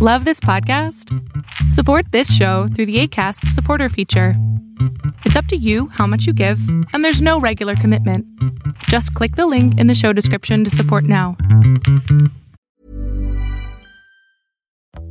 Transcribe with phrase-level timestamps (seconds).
[0.00, 1.12] Love this podcast?
[1.72, 4.34] Support this show through the ACAST supporter feature.
[5.24, 6.60] It's up to you how much you give,
[6.92, 8.24] and there's no regular commitment.
[8.84, 11.36] Just click the link in the show description to support now.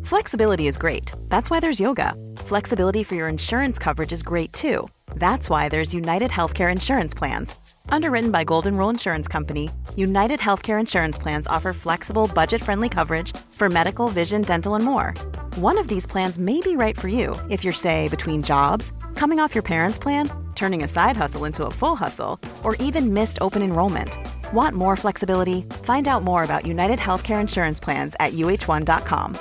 [0.04, 1.12] Flexibility is great.
[1.28, 2.14] That's why there's yoga.
[2.38, 4.88] Flexibility for your insurance coverage is great too.
[5.18, 7.58] That's why there's United Healthcare Insurance Plans.
[7.90, 13.36] Underwritten by Golden Rule Insurance Company, United Healthcare Insurance Plans offer flexible, budget friendly coverage
[13.52, 15.14] for medical, vision, dental, and more.
[15.56, 19.40] One of these plans may be right for you if you're, say, between jobs, coming
[19.40, 23.38] off your parents' plan, turning a side hustle into a full hustle, or even missed
[23.42, 24.18] open enrollment.
[24.54, 25.62] Want more flexibility?
[25.84, 29.38] Find out more about United Healthcare Insurance Plans at uh1.com.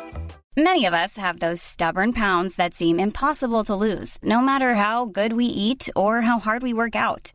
[0.59, 5.05] Many of us have those stubborn pounds that seem impossible to lose, no matter how
[5.05, 7.35] good we eat or how hard we work out.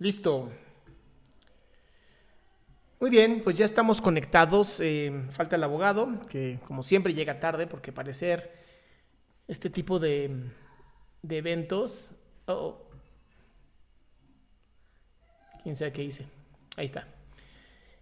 [0.00, 0.48] Listo.
[3.00, 4.80] Muy bien, pues ya estamos conectados.
[4.80, 8.50] Eh, falta el abogado, que como siempre llega tarde, porque parecer
[9.46, 10.30] este tipo de,
[11.20, 12.12] de eventos.
[12.46, 12.90] Oh, oh.
[15.62, 16.24] Quién sabe qué hice.
[16.78, 17.06] Ahí está.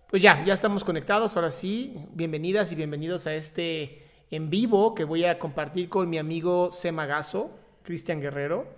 [0.08, 1.34] Pues ya, ya estamos conectados.
[1.34, 6.18] Ahora sí, bienvenidas y bienvenidos a este en vivo que voy a compartir con mi
[6.18, 8.77] amigo Semagazo, Cristian Guerrero,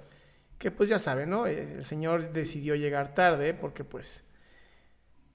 [0.61, 1.47] que pues ya saben, ¿no?
[1.47, 4.22] El señor decidió llegar tarde porque pues,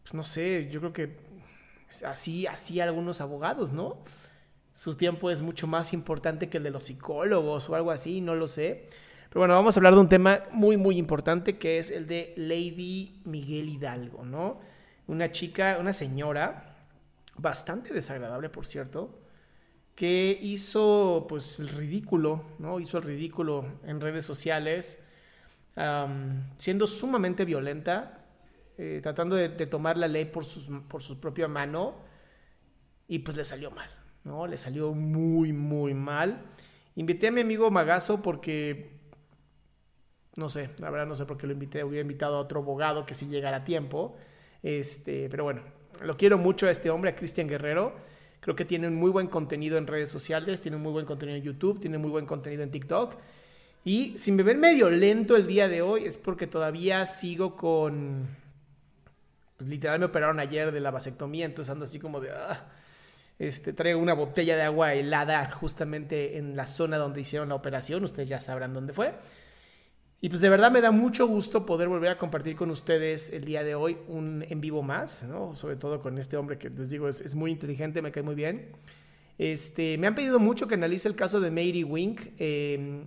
[0.03, 1.17] pues no sé, yo creo que
[2.05, 4.03] así, así algunos abogados, ¿no?
[4.75, 8.35] Su tiempo es mucho más importante que el de los psicólogos o algo así, no
[8.35, 8.87] lo sé.
[9.29, 12.35] Pero bueno, vamos a hablar de un tema muy, muy importante que es el de
[12.37, 14.59] Lady Miguel Hidalgo, ¿no?
[15.08, 16.75] Una chica, una señora,
[17.35, 19.17] bastante desagradable, por cierto,
[19.95, 22.80] que hizo pues el ridículo, ¿no?
[22.80, 25.02] Hizo el ridículo en redes sociales,
[26.58, 28.25] siendo sumamente violenta,
[28.77, 31.95] eh, tratando de, tomar la ley por, sus, por su propia mano,
[33.08, 33.89] y pues le salió mal,
[34.23, 34.47] ¿no?
[34.47, 36.41] Le salió muy, muy mal.
[36.95, 38.95] Invité a mi amigo Magazo porque
[40.35, 41.83] no sé, la verdad no sé por qué lo invité.
[41.83, 44.17] Hubiera invitado a otro abogado que sí llegara a tiempo.
[44.61, 45.61] Este, pero bueno,
[46.02, 47.93] lo quiero mucho a este hombre, a Cristian Guerrero.
[48.41, 51.37] Creo que tiene un muy buen contenido en redes sociales, tiene un muy buen contenido
[51.37, 53.15] en YouTube, tiene muy buen contenido en TikTok.
[53.85, 58.27] Y si me ven medio lento el día de hoy es porque todavía sigo con...
[59.57, 62.31] Pues literal me operaron ayer de la vasectomía, entonces ando así como de...
[62.31, 62.67] Ah,
[63.37, 68.03] este, traigo una botella de agua helada justamente en la zona donde hicieron la operación,
[68.03, 69.13] ustedes ya sabrán dónde fue.
[70.19, 73.45] Y pues de verdad me da mucho gusto poder volver a compartir con ustedes el
[73.45, 75.55] día de hoy un en vivo más, ¿no?
[75.55, 78.71] Sobre todo con este hombre que les digo es, muy inteligente, me cae muy bien.
[79.37, 83.03] Este, me han pedido mucho que analice el caso de Mary Wink, em,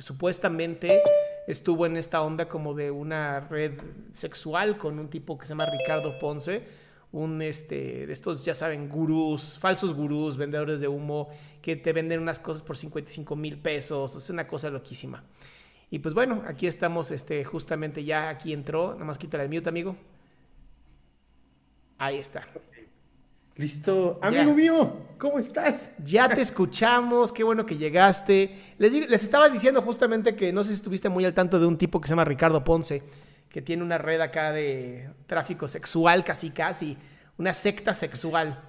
[0.00, 1.02] supuestamente
[1.46, 3.80] estuvo en esta onda como de una red
[4.12, 6.64] sexual con un tipo que se llama Ricardo Ponce,
[7.12, 11.28] un este, de estos, ya saben, gurús, falsos gurús, vendedores de humo,
[11.60, 15.24] que te venden unas cosas por 55 mil pesos, es una cosa loquísima.
[15.90, 18.92] Y pues bueno, aquí estamos, este, justamente ya aquí entró.
[18.92, 19.96] Nada más quítale el mute, amigo.
[21.98, 22.46] Ahí está.
[23.56, 24.18] Listo.
[24.22, 25.96] Amigo mío, ¿cómo estás?
[26.04, 28.74] Ya te escuchamos, qué bueno que llegaste.
[28.78, 31.76] Les, les estaba diciendo justamente que no sé si estuviste muy al tanto de un
[31.76, 33.02] tipo que se llama Ricardo Ponce,
[33.48, 36.96] que tiene una red acá de tráfico sexual, casi casi,
[37.36, 38.64] una secta sexual.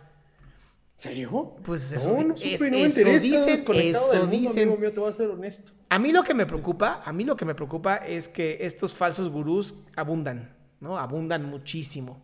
[0.93, 1.55] ¿Serio?
[1.63, 4.63] Pues eso, no, no supe, no me enteré, dicen, eso dicen.
[4.63, 5.71] Amigo mío, te voy a ser honesto.
[5.89, 8.93] A mí lo que me preocupa, a mí lo que me preocupa es que estos
[8.93, 10.97] falsos gurús abundan, ¿no?
[10.97, 12.21] Abundan muchísimo.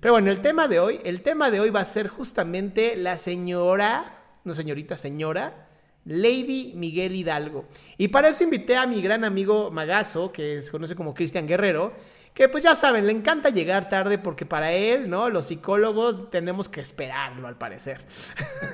[0.00, 3.16] Pero bueno, el tema de hoy, el tema de hoy va a ser justamente la
[3.16, 4.04] señora,
[4.44, 5.66] no señorita, señora,
[6.04, 7.64] Lady Miguel Hidalgo.
[7.96, 11.92] Y para eso invité a mi gran amigo Magazo, que se conoce como Cristian Guerrero,
[12.32, 15.28] que pues ya saben, le encanta llegar tarde porque para él, ¿no?
[15.28, 18.02] Los psicólogos tenemos que esperarlo, al parecer.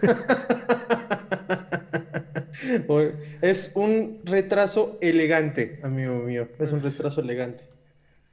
[3.41, 6.49] es un retraso elegante, amigo mío.
[6.59, 7.74] Es un retraso elegante.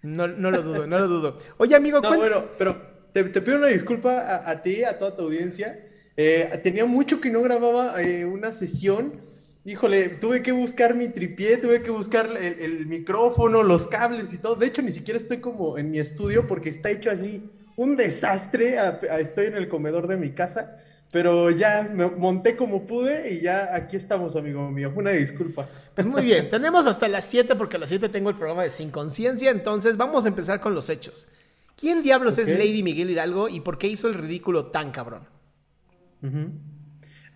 [0.01, 1.37] No, no lo dudo, no lo dudo.
[1.57, 2.75] Oye, amigo, No, bueno, pero
[3.13, 5.87] te, pido una disculpa a, ti, a toda tu audiencia.
[6.17, 9.31] Eh, tenía mucho que no grababa eh, una sesión
[9.63, 14.55] Híjole, tuve que buscar mi tripié, tuve que buscar el, micrófono, los cables y todo.
[14.55, 18.77] De hecho, ni siquiera estoy como en mi estudio porque está hecho así un desastre.
[19.19, 20.79] estoy en el comedor de mi casa.
[21.11, 24.93] Pero ya me monté como pude y ya aquí estamos, amigo mío.
[24.95, 25.67] Una disculpa.
[25.93, 28.69] Pues muy bien, tenemos hasta las 7 porque a las 7 tengo el programa de
[28.69, 31.27] Sin Conciencia, entonces vamos a empezar con los hechos.
[31.75, 35.27] ¿Quién diablos es Lady Miguel Hidalgo y por qué hizo el ridículo tan cabrón?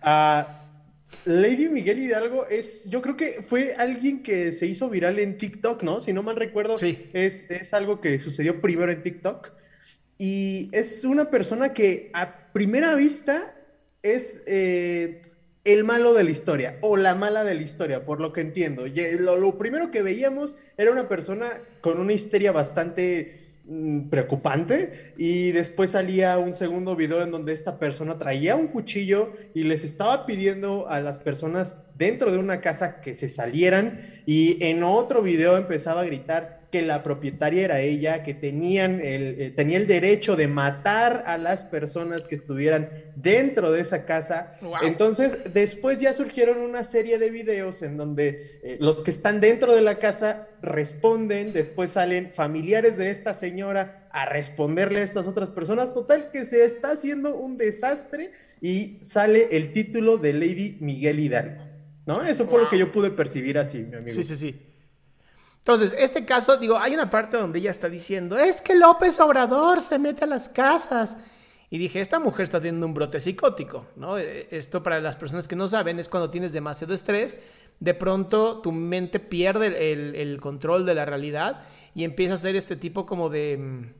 [0.00, 0.62] Ah,
[1.24, 5.82] Lady Miguel Hidalgo es, yo creo que fue alguien que se hizo viral en TikTok,
[5.82, 6.00] ¿no?
[6.00, 9.50] Si no mal recuerdo, es, es algo que sucedió primero en TikTok.
[10.18, 13.55] Y es una persona que a primera vista
[14.14, 15.22] es eh,
[15.64, 18.84] el malo de la historia o la mala de la historia, por lo que entiendo.
[19.18, 21.46] Lo, lo primero que veíamos era una persona
[21.80, 27.80] con una histeria bastante Mm, preocupante y después salía un segundo video en donde esta
[27.80, 33.00] persona traía un cuchillo y les estaba pidiendo a las personas dentro de una casa
[33.00, 38.22] que se salieran y en otro video empezaba a gritar que la propietaria era ella,
[38.22, 43.72] que tenían el, eh, tenía el derecho de matar a las personas que estuvieran dentro
[43.72, 44.58] de esa casa.
[44.82, 49.74] Entonces, después ya surgieron una serie de videos en donde eh, los que están dentro
[49.74, 55.48] de la casa responden, después salen familiares de esta señora a responderle a estas otras
[55.48, 55.94] personas.
[55.94, 61.64] Total, que se está haciendo un desastre y sale el título de Lady Miguel Hidalgo.
[62.04, 62.22] ¿No?
[62.22, 64.14] Eso fue lo que yo pude percibir así, mi amigo.
[64.14, 64.75] Sí, sí, sí.
[65.66, 69.80] Entonces, este caso, digo, hay una parte donde ella está diciendo, es que López Obrador
[69.80, 71.16] se mete a las casas.
[71.70, 74.16] Y dije, esta mujer está teniendo un brote psicótico, ¿no?
[74.16, 77.40] Eh, esto para las personas que no saben es cuando tienes demasiado estrés,
[77.80, 79.92] de pronto tu mente pierde
[80.22, 81.64] el, control de la realidad
[81.96, 83.92] y empieza a hacer este tipo como de, mm,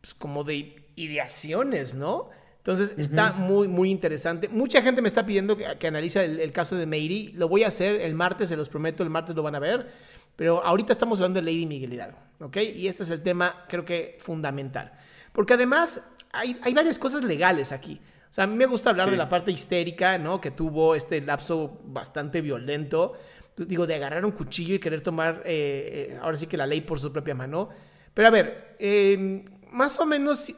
[0.00, 2.30] pues, como de ideaciones, ¿no?
[2.56, 4.48] Entonces está muy, muy interesante.
[4.48, 7.34] Mucha gente me está pidiendo que, que analice el, el, caso de Meiri.
[7.34, 10.17] Lo voy a hacer el martes, se los prometo, el martes lo van a ver.
[10.38, 12.58] Pero ahorita estamos hablando de Lady Miguel Hidalgo, ¿ok?
[12.76, 14.92] Y este es el tema, creo que fundamental.
[15.32, 18.00] Porque además hay, hay varias cosas legales aquí.
[18.30, 20.40] O sea, a mí me gusta hablar de la parte histérica, ¿no?
[20.40, 23.14] Que tuvo este lapso bastante violento.
[23.56, 26.82] Digo, de agarrar un cuchillo y querer tomar, eh, eh, ahora sí que la ley
[26.82, 27.70] por su propia mano.
[28.14, 30.54] Pero a ver, em, más o menos,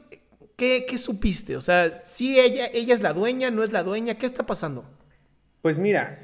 [0.57, 1.57] ¿qué, ¿qué, supiste?
[1.57, 4.85] O sea, si ella, ella es la dueña, no es la dueña, ¿qué está pasando?
[5.63, 6.19] Pues mira,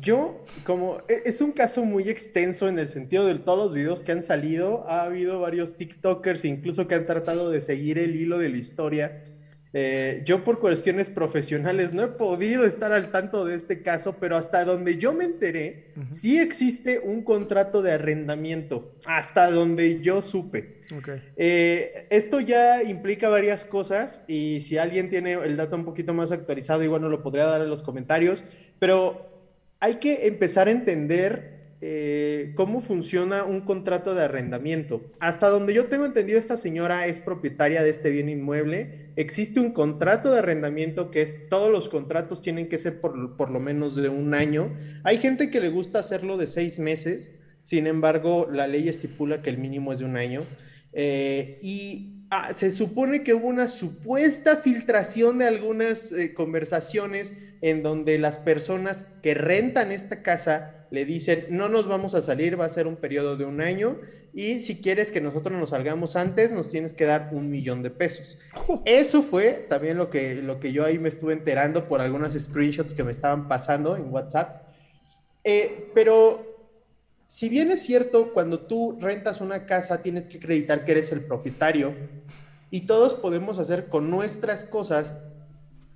[0.00, 4.02] yo, como e, es un caso muy extenso en el sentido de todos los videos
[4.02, 8.38] que han salido, ha habido varios TikTokers incluso que han tratado de seguir el hilo
[8.38, 9.22] de la historia.
[9.74, 14.36] Eh, yo por cuestiones profesionales no he podido estar al tanto de este caso, pero
[14.36, 20.78] hasta donde yo me enteré, sí existe un contrato de arrendamiento, hasta donde yo supe.
[21.36, 26.32] Eh, esto ya implica varias cosas y si alguien tiene el dato un poquito más
[26.32, 28.44] actualizado, igual no lo podría dar en los comentarios,
[28.78, 29.31] pero
[29.82, 35.02] hay que empezar a entender eh, cómo funciona un contrato de arrendamiento.
[35.18, 39.10] Hasta donde yo tengo entendido, esta señora es propietaria de este bien inmueble.
[39.16, 43.50] Existe un contrato de arrendamiento que es, todos los contratos tienen que ser por, por
[43.50, 44.72] lo menos de un año.
[45.02, 47.32] Hay gente que le gusta hacerlo de seis meses,
[47.64, 50.42] sin embargo, la ley estipula que el mínimo es de un año.
[50.92, 57.82] Eh, y Ah, se supone que hubo una supuesta filtración de algunas eh, conversaciones en
[57.82, 62.64] donde las personas que rentan esta casa le dicen, no nos vamos a salir, va
[62.64, 63.98] a ser un periodo de un año
[64.32, 67.90] y si quieres que nosotros nos salgamos antes, nos tienes que dar un millón de
[67.90, 68.38] pesos.
[68.86, 72.94] Eso fue también lo que, lo que yo ahí me estuve enterando por algunas screenshots
[72.94, 74.62] que me estaban pasando en WhatsApp.
[75.44, 76.51] Eh, pero
[77.32, 81.22] si bien es cierto, cuando tú rentas una casa tienes que acreditar que eres el
[81.22, 81.94] propietario
[82.70, 85.14] y todos podemos hacer con nuestras cosas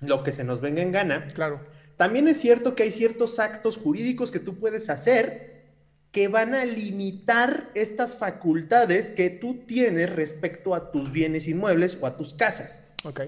[0.01, 1.29] lo que se nos venga en gana.
[1.35, 1.61] Claro.
[1.99, 5.67] También es cierto que hay ciertos actos jurídicos que tú puedes hacer
[6.11, 12.07] que van a limitar estas facultades que tú tienes respecto a tus bienes inmuebles o
[12.07, 12.93] a tus casas.
[13.05, 13.21] Ok.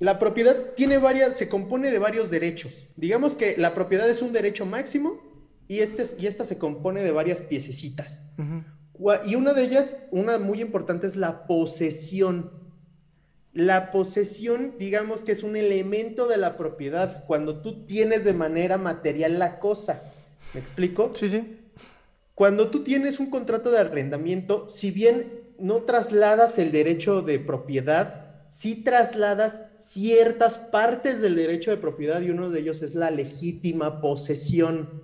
[0.00, 2.88] La propiedad tiene varias, se compone de varios derechos.
[2.96, 5.33] Digamos que la propiedad es un derecho máximo
[5.74, 8.30] y, este, y esta se compone de varias piececitas.
[9.26, 12.50] Y una de ellas, una muy importante, es la posesión.
[13.52, 18.78] La posesión, digamos que es un elemento de la propiedad, cuando tú tienes de manera
[18.78, 20.02] material la cosa.
[20.54, 21.12] ¿Me explico?
[21.14, 21.58] Sí, sí.
[22.34, 28.44] Cuando tú tienes un contrato de arrendamiento, si bien no trasladas el derecho de propiedad,
[28.48, 34.00] sí trasladas ciertas partes del derecho de propiedad y uno de ellos es la legítima
[34.00, 35.03] posesión.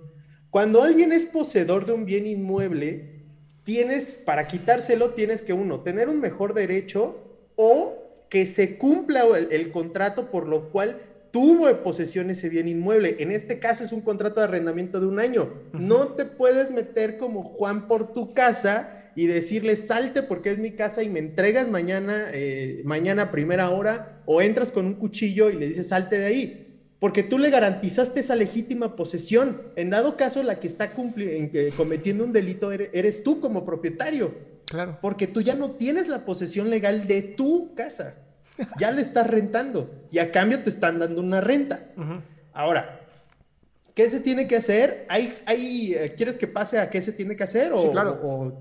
[0.51, 3.21] Cuando alguien es poseedor de un bien inmueble,
[3.63, 7.15] tienes, para quitárselo, tienes que uno, tener un mejor derecho
[7.55, 10.97] o que se cumpla el, contrato por lo cual
[11.31, 13.15] tuvo de posesión ese bien inmueble.
[13.19, 15.53] En este caso es un contrato de arrendamiento de un año.
[15.71, 20.71] No te puedes meter como Juan por tu casa y decirle salte porque es mi
[20.71, 25.49] casa y me entregas mañana, eh, mañana a primera hora o entras con un cuchillo
[25.49, 26.70] y le dices salte de ahí
[27.01, 29.63] porque tú le garantizaste esa legítima posesión.
[29.75, 34.35] En dado caso, la que está cometiendo un delito eres, tú como propietario.
[34.65, 34.99] Claro.
[35.01, 38.17] Porque tú ya no tienes la posesión legal de tu casa.
[38.77, 41.87] Ya le estás rentando y a cambio te están dando una renta.
[42.53, 43.01] Ahora,
[43.95, 45.07] ¿qué se tiene que hacer?
[45.09, 47.73] ¿Hay, hay, eh, ¿Quieres que pase a qué se tiene que hacer?
[47.79, 48.55] sí, claro.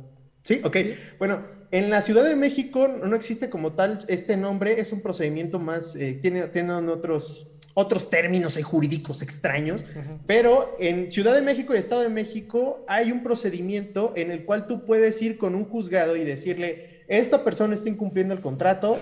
[0.44, 0.76] sí, ok.
[1.18, 5.58] Bueno, en la Ciudad de México no existe como tal este nombre, es un procedimiento
[5.58, 9.84] más, eh, tiene, tienen otros otros términos jurídicos extraños,
[10.26, 14.66] pero en Ciudad de México y Estado de México hay un procedimiento en el cual
[14.66, 18.98] tú puedes ir con un juzgado y decirle, esta persona está incumpliendo el contrato,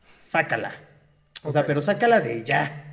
[0.00, 0.74] sácala.
[1.42, 2.86] O sea, pero sácala de ya.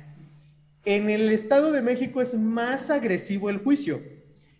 [0.84, 4.00] En el Estado de México es más agresivo el juicio.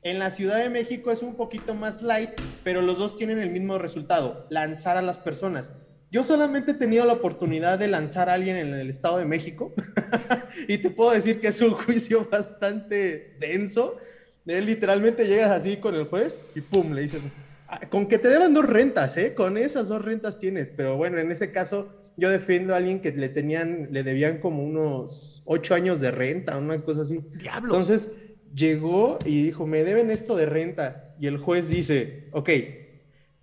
[0.03, 2.31] En la Ciudad de México es un poquito más light,
[2.65, 5.73] pero los dos tienen el mismo resultado, lanzar a las personas.
[6.11, 9.75] Yo solamente he tenido la oportunidad de lanzar a alguien en el Estado de México
[10.69, 13.99] y te puedo decir que es un juicio bastante denso.
[14.47, 17.21] literalmente llegas así con el juez y pum, le dices,
[17.69, 19.35] ah, con que te deban dos rentas, ¿eh?
[19.35, 20.69] Con esas dos rentas tienes.
[20.75, 24.65] Pero bueno, en ese caso yo defiendo a alguien que le tenían, le debían como
[24.65, 27.21] unos ocho años de renta, una cosa así.
[27.39, 27.77] Diablos.
[27.77, 28.13] Entonces
[28.55, 31.15] llegó y dijo, me deben esto de renta.
[31.21, 32.49] Y el juez dice, ok,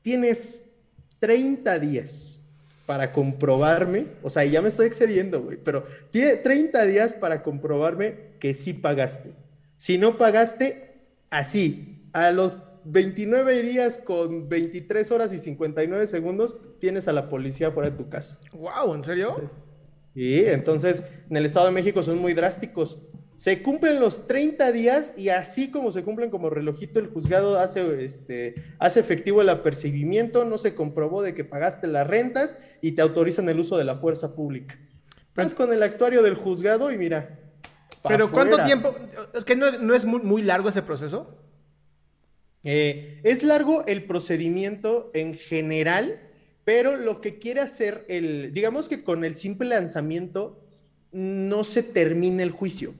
[0.01, 0.72] tienes
[1.19, 2.44] 30 días
[2.85, 8.35] para comprobarme, o sea, ya me estoy excediendo, güey, pero tiene 30 días para comprobarme
[8.39, 9.31] que sí pagaste.
[9.77, 10.93] Si no pagaste,
[11.29, 17.71] así, a los 29 días con 23 horas y 59 segundos, tienes a la policía
[17.71, 18.39] fuera de tu casa.
[18.53, 19.49] Wow, ¿en serio?
[20.13, 22.99] Sí, entonces en el Estado de México son muy drásticos.
[23.35, 28.05] Se cumplen los 30 días y así como se cumplen como relojito, el juzgado hace,
[28.05, 33.01] este, hace efectivo el apercibimiento, no se comprobó de que pagaste las rentas y te
[33.01, 34.79] autorizan el uso de la fuerza pública.
[35.35, 37.39] Vas con el actuario del juzgado y mira.
[38.07, 38.95] Pero ¿cuánto tiempo?
[39.33, 41.37] ¿Es que no, es muy, largo ese proceso?
[42.63, 46.21] Eh, es largo el procedimiento en general,
[46.63, 50.63] pero lo que quiere hacer el, digamos que con el simple lanzamiento
[51.11, 52.93] no se termina el juicio.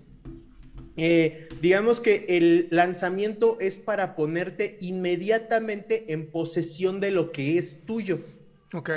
[0.98, 7.86] Eh, digamos que el lanzamiento es para ponerte inmediatamente en posesión de lo que es
[7.86, 8.20] tuyo.
[8.74, 8.90] Ok.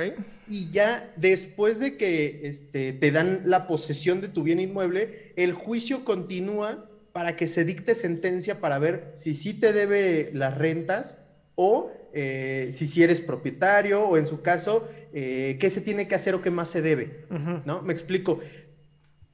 [0.49, 5.52] Y ya después de que este, te dan la posesión de tu bien inmueble, el
[5.52, 11.25] juicio continúa para que se dicte sentencia para ver si sí te debe las rentas
[11.55, 16.14] o eh, si sí eres propietario o en su caso, eh, qué se tiene que
[16.14, 17.25] hacer o qué más se debe.
[17.64, 17.83] ¿No?
[17.83, 18.40] Me explico.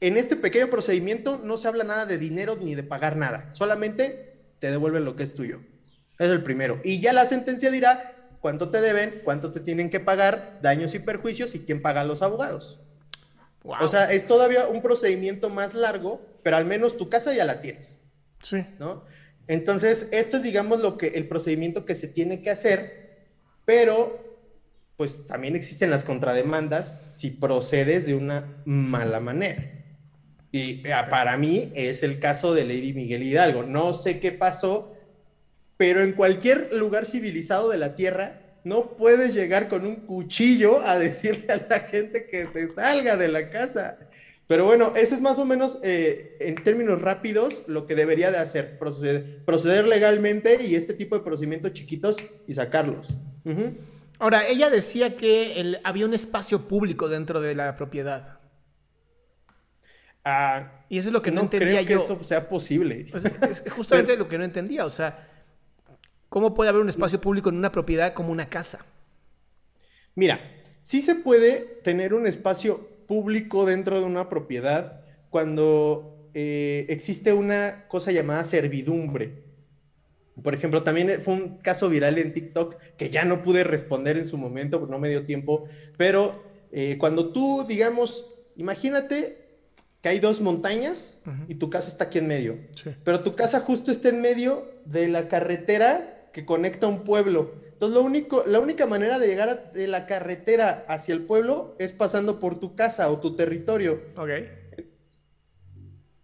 [0.04, 4.34] En este pequeño procedimiento no se habla nada de dinero ni de pagar nada, solamente
[4.58, 5.62] te devuelven lo que es tuyo.
[6.18, 6.78] Es el primero.
[6.84, 10.98] Y ya la sentencia dirá cuánto te deben, cuánto te tienen que pagar, daños y
[10.98, 12.82] perjuicios y quién paga los abogados.
[13.64, 17.62] O sea, es todavía un procedimiento más largo, pero al menos tu casa ya la
[17.62, 18.02] tienes.
[18.42, 18.66] Sí.
[18.78, 19.06] ¿No?
[19.46, 23.24] Entonces, esto es, digamos, lo que el procedimiento que se tiene que hacer,
[23.64, 24.22] pero
[24.98, 29.73] pues también existen las contrademandas si procedes de una mala manera.
[30.54, 33.64] Y ah, para mí es el caso de Lady Miguel Hidalgo.
[33.64, 34.88] No sé qué pasó,
[35.76, 40.96] pero en cualquier lugar civilizado de la Tierra no puedes llegar con un cuchillo a
[40.96, 43.98] decirle a la gente que se salga de la casa.
[44.46, 48.38] Pero bueno, ese es más o menos, eh, en términos rápidos, lo que debería de
[48.38, 53.08] hacer, proceder, legalmente y este tipo de procedimientos chiquitos y sacarlos.
[54.20, 58.33] Ahora, ella decía que había un espacio público dentro de la propiedad.
[60.24, 63.06] Ah, y eso es lo que no, entendía creo que eso sea posible.
[63.12, 64.86] es justamente lo que no entendía.
[64.86, 65.28] O sea,
[66.28, 68.86] ¿cómo puede haber un espacio público en una propiedad como una casa?
[70.14, 70.40] Mira,
[70.82, 77.86] sí se puede tener un espacio público dentro de una propiedad cuando eh, existe una
[77.88, 79.44] cosa llamada servidumbre.
[80.42, 84.26] Por ejemplo, también fue un caso viral en TikTok que ya no pude responder en
[84.26, 85.64] su momento, porque no me dio tiempo,
[85.96, 89.43] pero eh, cuando tú, digamos, imagínate
[90.04, 92.58] que hay dos montañas y tu casa está aquí en medio.
[93.04, 97.54] Pero tu casa justo está en medio de la carretera que conecta un pueblo.
[97.72, 101.94] Entonces, lo único, la única manera de llegar de la carretera hacia el pueblo es
[101.94, 104.02] pasando por tu casa o tu territorio.
[104.18, 104.28] Ok.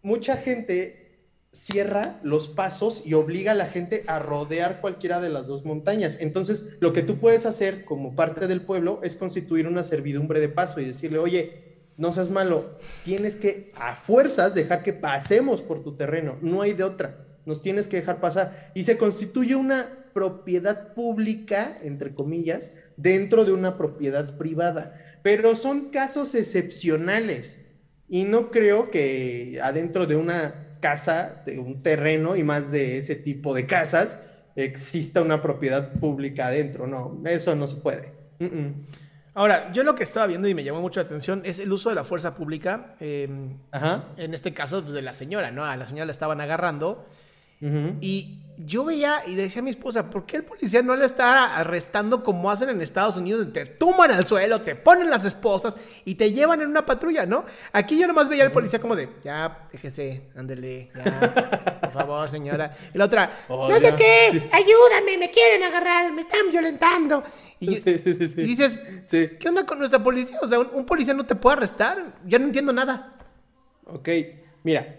[0.02, 5.46] Mucha gente cierra los pasos y obliga a la gente a rodear cualquiera de las
[5.46, 6.20] dos montañas.
[6.20, 10.50] Entonces, lo que tú puedes hacer como parte del pueblo es constituir una servidumbre de
[10.50, 11.69] paso y decirle, oye,
[12.00, 16.72] no seas malo, tienes que a fuerzas dejar que pasemos por tu terreno, no hay
[16.72, 18.72] de otra, nos tienes que dejar pasar.
[18.74, 24.98] Y se constituye una propiedad pública, entre comillas, dentro de una propiedad privada.
[25.22, 27.66] Pero son casos excepcionales.
[28.08, 33.14] Y no creo que adentro de una casa, de un terreno y más de ese
[33.14, 34.24] tipo de casas,
[34.56, 36.86] exista una propiedad pública adentro.
[36.86, 38.12] No, eso no se puede.
[39.40, 41.88] Ahora, yo lo que estaba viendo y me llamó mucho la atención es el uso
[41.88, 42.94] de la fuerza pública.
[43.00, 44.04] Em, Ajá.
[44.18, 45.64] En este caso, pues, de la señora, ¿no?
[45.64, 47.06] A la señora la estaban agarrando.
[48.02, 51.56] Y yo veía y decía a mi esposa, ¿por qué el policía no le está
[51.56, 53.52] arrestando como hacen en Estados Unidos?
[53.52, 55.74] Te tumban al suelo, te ponen las esposas
[56.04, 57.44] y te llevan en una patrulla, ¿no?
[57.72, 62.72] Aquí yo nomás veía al policía como de, ya, déjese, ándele, ya, por favor, señora.
[62.94, 67.22] Y la otra, Oh, no sé qué, ayúdame, me quieren agarrar, me están violentando.
[67.58, 68.40] Y, Sí, sí, sí, sí.
[68.40, 69.30] y dices, Sí.
[69.38, 70.38] ¿qué onda con nuestra policía?
[70.42, 73.14] O sea, un, un policía no te puede arrestar, ya no entiendo nada.
[73.86, 74.08] Ok,
[74.62, 74.96] mira,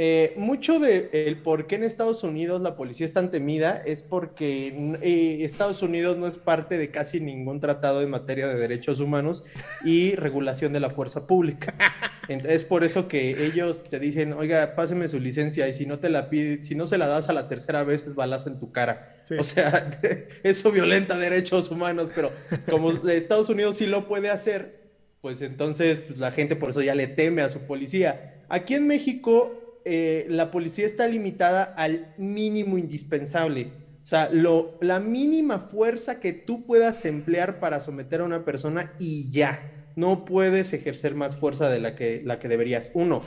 [0.00, 4.02] eh, mucho de el por qué en Estados Unidos la policía es tan temida es
[4.02, 4.68] porque
[5.02, 9.42] eh, Estados Unidos no es parte de casi ningún tratado en materia de derechos humanos
[9.84, 11.74] y regulación de la fuerza pública.
[12.28, 15.98] Entonces, es por eso que ellos te dicen, oiga, páseme su licencia y si no
[15.98, 18.60] te la pide, si no se la das a la tercera vez es balazo en
[18.60, 19.16] tu cara.
[19.24, 19.34] Sí.
[19.36, 19.98] O sea,
[20.44, 22.30] eso violenta derechos humanos, pero
[22.70, 24.78] como Estados Unidos sí lo puede hacer,
[25.20, 28.44] pues entonces pues, la gente por eso ya le teme a su policía.
[28.48, 33.72] Aquí en México eh, la policía está limitada al mínimo indispensable.
[34.02, 39.30] O sea, la mínima fuerza que tú puedas emplear para someter a una persona y
[39.30, 39.62] ya.
[39.96, 42.90] No puedes ejercer más fuerza de la que, la que deberías.
[42.92, 43.22] Uno.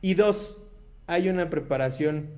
[0.00, 0.68] Y dos,
[1.08, 2.30] hay una preparación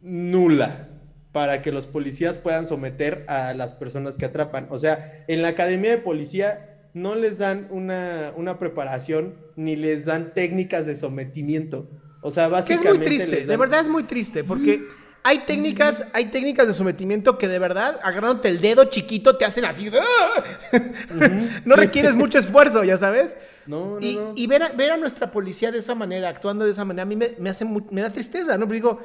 [0.00, 0.88] nula
[1.32, 4.68] para que los policías puedan someter a las personas que atrapan.
[4.70, 10.04] O sea, en la academia de policía no les dan una, una preparación ni les
[10.04, 11.90] dan técnicas de sometimiento.
[12.20, 12.98] O sea, Que es básicamente.
[12.98, 14.86] muy triste, de verdad es muy triste, porque
[15.22, 19.64] hay técnicas, hay técnicas de sometimiento que de verdad, agarrándote el dedo chiquito, te hacen
[19.64, 19.90] así.
[19.98, 20.44] ¡ah!
[21.64, 23.36] no requieres mucho esfuerzo, ya sabes.
[23.66, 24.32] No, no, y, no.
[24.36, 27.06] y ver, a, ver a nuestra policía de esa manera, actuando de esa manera, a
[27.06, 28.66] mí me, me hace mu- me da tristeza, ¿no?
[28.66, 29.00] Porque digo,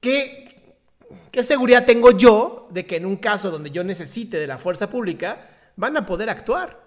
[0.00, 0.74] ¿qué,
[1.30, 4.88] ¿qué seguridad tengo yo de que en un caso donde yo necesite de la fuerza
[4.90, 6.81] pública, van a poder actuar?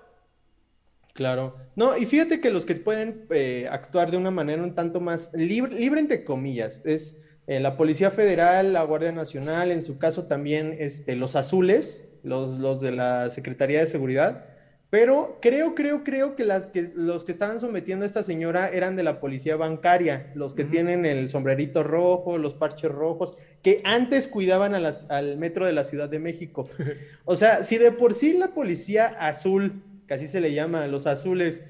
[1.16, 1.56] Claro.
[1.78, 5.34] No, y fíjate que los que pueden eh, actuar de una manera un tanto más
[5.34, 10.26] libre, libre entre comillas, es eh, la Policía Federal, la Guardia Nacional, en su caso
[10.28, 14.46] también este, los azules, los, los de la Secretaría de Seguridad.
[14.90, 18.98] Pero creo, creo, creo que, las que los que estaban sometiendo a esta señora eran
[18.98, 24.28] de la policía bancaria, los que tienen el sombrerito rojo, los parches rojos, que antes
[24.28, 26.68] cuidaban a las- al metro de la Ciudad de México.
[27.26, 31.08] O sea, si de por sí la policía azul, que así se le llama, los
[31.08, 31.64] azules,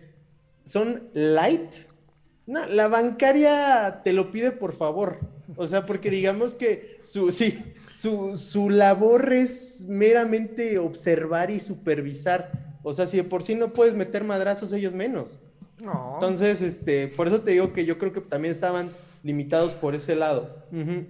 [0.63, 1.73] son light,
[2.47, 5.19] no, la bancaria te lo pide por favor.
[5.55, 7.57] O sea, porque digamos que su, sí,
[7.93, 12.77] su, su labor es meramente observar y supervisar.
[12.83, 15.39] O sea, si de por sí no puedes meter madrazos, ellos menos.
[15.81, 16.15] No.
[16.15, 18.91] Entonces, este, por eso te digo que yo creo que también estaban
[19.23, 20.63] limitados por ese lado.
[20.71, 21.05] Ujú.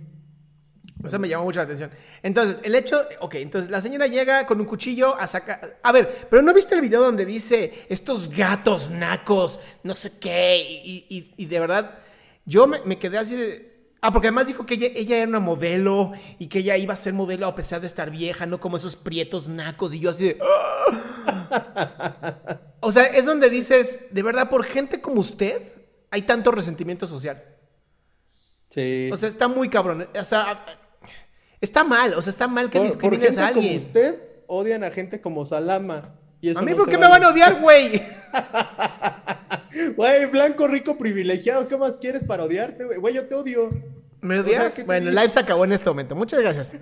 [1.03, 1.91] Eso me llamó mucho la atención.
[2.23, 5.77] Entonces, el hecho, ok, entonces la señora llega con un cuchillo a sacar...
[5.83, 10.57] A ver, pero ¿no viste el video donde dice estos gatos nacos, no sé qué?
[10.57, 11.99] Y, y- y de verdad,
[12.45, 13.75] yo me, me quedé así de...
[14.01, 16.97] Ah, porque además dijo que ella, ella era una modelo y que ella iba a
[16.97, 19.93] ser modelo a pesar de estar vieja, no como esos prietos nacos.
[19.93, 20.39] Y yo así de...
[22.79, 25.73] O sea, es donde dices, de verdad, por gente como usted,
[26.11, 27.43] hay tanto resentimiento social.
[28.67, 29.09] Sí.
[29.11, 30.07] O sea, está muy cabrón.
[30.19, 30.65] O sea,
[31.65, 32.13] está mal.
[32.13, 33.65] O sea, está mal que por, por discrimines gente a alguien.
[33.65, 36.15] como usted, odian a gente como Salama.
[36.41, 38.01] Y eso a mí, no ¿por qué me van a odiar, güey?
[39.97, 42.97] Güey, blanco, rico, privilegiado, ¿qué más quieres para odiarte, güey?
[42.97, 43.71] Güey, yo te odio.
[44.21, 44.73] ¿Me O sea, odias?
[44.73, 46.15] ¿qué te bueno, el live se acabó en este momento.
[46.15, 46.75] Muchas gracias.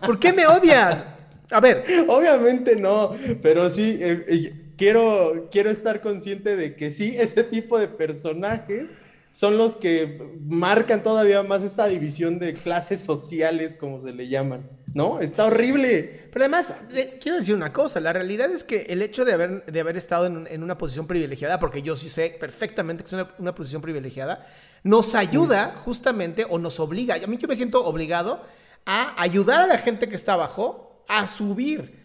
[0.00, 1.04] ¿Por qué me odias?
[1.50, 3.10] A ver, Obviamente no,
[3.42, 8.90] pero sí, eh, eh, quiero, quiero estar consciente de que sí, ese tipo de personajes
[9.32, 14.68] son los que marcan todavía más esta división de clases sociales, como se le llaman,
[14.92, 15.20] ¿no?
[15.20, 16.28] Está horrible.
[16.30, 17.98] pero además, eh, quiero decir una cosa.
[17.98, 21.06] La realidad es que el hecho de haber, de haber estado en, en una posición
[21.06, 24.46] privilegiada, porque yo sí sé perfectamente que es una, una posición privilegiada,
[24.82, 27.14] nos ayuda justamente o nos obliga.
[27.14, 28.42] A mí yo me siento obligado
[28.84, 32.02] a ayudar a la gente que está abajo a subir.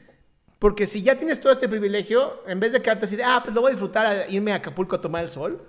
[0.59, 3.53] Porque si ya tienes todo este privilegio, en vez de quedarte así de, ah, pues
[3.53, 5.67] lo voy a disfrutar a irme a Acapulco a tomar el sol.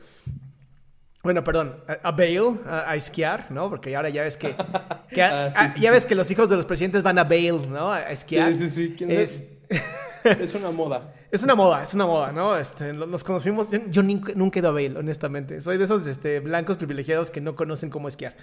[1.29, 3.69] Bueno, perdón, a, a Vail, a, a esquiar, ¿no?
[3.69, 4.55] Porque ahora ya ves que,
[5.11, 5.93] que a- Ah, sí, a- sí, ya sí.
[5.93, 7.93] ves que los hijos de los presidentes van a Vail, ¿no?
[7.93, 8.55] A esquiar.
[8.55, 9.05] Sí, sí, sí.
[9.07, 9.45] Es,
[10.25, 11.12] Es una moda.
[11.31, 12.57] es una moda, es una moda, ¿no?
[12.57, 15.61] Este, nos conocimos, yo, yo nunca, nunca he ido a Vail, honestamente.
[15.61, 18.35] Soy de esos este, blancos privilegiados que no conocen cómo esquiar.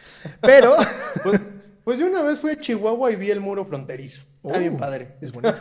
[0.41, 0.76] Pero...
[1.24, 1.41] Pues,
[1.84, 4.21] pues yo una vez fui a Chihuahua y vi el muro fronterizo.
[4.43, 5.15] Está Oh, bien padre.
[5.21, 5.56] es bonito.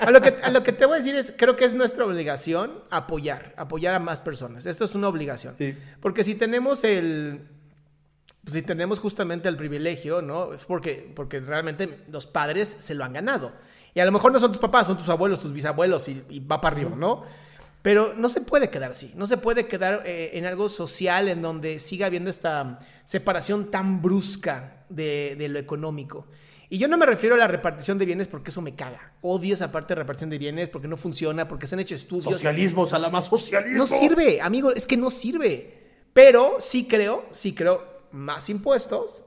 [0.00, 2.04] A lo, que, a lo que te voy a decir es, creo que es nuestra
[2.04, 4.66] obligación apoyar, apoyar a más personas.
[4.66, 5.56] Esto es una obligación.
[5.56, 5.76] Sí.
[6.00, 7.42] Porque si tenemos el,
[8.42, 10.54] pues, si tenemos justamente el privilegio, ¿no?
[10.54, 13.52] Es porque, porque realmente los padres se lo han ganado.
[13.94, 16.40] Y a lo mejor no son tus papás, son tus abuelos, tus bisabuelos y, y
[16.40, 17.24] va para arriba, ¿no?
[17.82, 21.40] Pero no se puede quedar así, no se puede quedar eh, en algo social en
[21.40, 26.26] donde siga habiendo esta separación tan brusca de, de lo económico.
[26.72, 29.14] Y yo no me refiero a la repartición de bienes porque eso me caga.
[29.22, 32.24] Odio esa parte de repartición de bienes porque no funciona, porque se han hecho estudios.
[32.24, 33.76] Socialismo, Salama, socialismo.
[33.76, 35.80] No sirve, amigo, es que no sirve.
[36.12, 39.24] Pero sí creo, sí creo, más impuestos,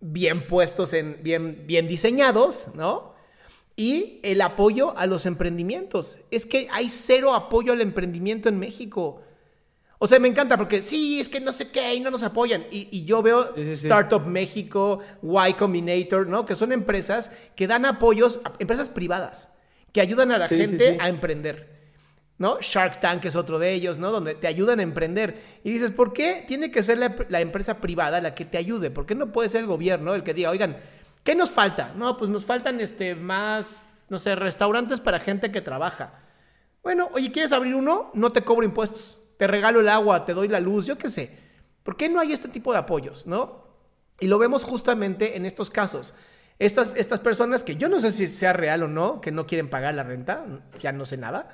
[0.00, 3.14] bien puestos en, bien, bien diseñados, ¿no?
[3.76, 6.18] Y el apoyo a los emprendimientos.
[6.32, 9.22] Es que hay cero apoyo al emprendimiento en México.
[10.04, 12.64] O sea, me encanta porque sí, es que no sé qué y no nos apoyan.
[12.72, 13.86] Y, y yo veo Sí, sí, sí.
[13.86, 16.44] Startup México, Y Combinator, ¿no?
[16.44, 19.48] Que son empresas que dan apoyos, a- empresas privadas,
[19.92, 21.70] que ayudan a la gente a emprender.
[22.38, 22.58] ¿no?
[22.60, 24.10] Shark Tank es otro de ellos, ¿no?
[24.10, 25.40] Donde te ayudan a emprender.
[25.62, 28.90] Y dices, ¿por qué tiene que ser la, la empresa privada la que te ayude?
[28.90, 30.78] ¿Por qué no puede ser el gobierno el que diga, oigan,
[31.22, 31.92] ¿qué nos falta?
[31.96, 33.68] No, pues nos faltan este, más,
[34.08, 36.14] no sé, restaurantes para gente que trabaja.
[36.82, 38.10] Bueno, oye, ¿quieres abrir uno?
[38.14, 39.20] No te cobro impuestos.
[39.42, 41.28] Te regalo el agua, te doy la luz, yo qué sé.
[41.82, 43.66] ¿Por qué no hay este tipo de apoyos, no?
[44.20, 46.14] Y lo vemos justamente en estos casos.
[46.60, 49.68] Estas, estas personas que yo no sé si sea real o no, que no quieren
[49.68, 50.44] pagar la renta,
[50.78, 51.48] ya no sé nada.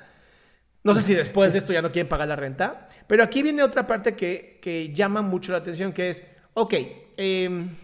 [0.83, 3.63] No sé si después de esto ya no quieren pagar la renta, pero aquí viene
[3.63, 6.23] otra parte que, que llama mucho la atención, que es,
[6.53, 6.73] ok,
[7.17, 7.75] em,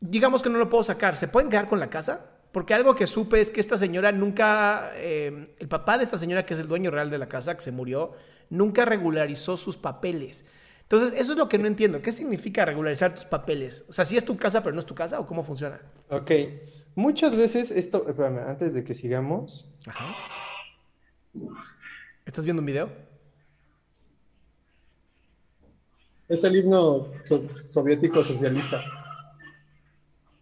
[0.00, 2.29] digamos que no lo puedo sacar, ¿se pueden quedar con la casa?
[2.52, 6.44] Porque algo que supe es que esta señora nunca, em, el papá de esta señora,
[6.44, 8.12] que es el dueño real de la casa, que se murió,
[8.48, 10.44] nunca regularizó sus papeles.
[10.82, 12.02] Entonces, eso es lo que no entiendo.
[12.02, 13.84] ¿Qué significa regularizar tus papeles?
[13.88, 15.80] O sea, si es tu casa, pero no es tu casa, o cómo funciona?
[16.08, 16.30] Ok.
[16.96, 20.08] Muchas veces esto, espérame, antes de que sigamos, Ajá.
[22.26, 22.90] ¿Estás viendo un video?
[26.28, 28.82] es el himno so- soviético socialista.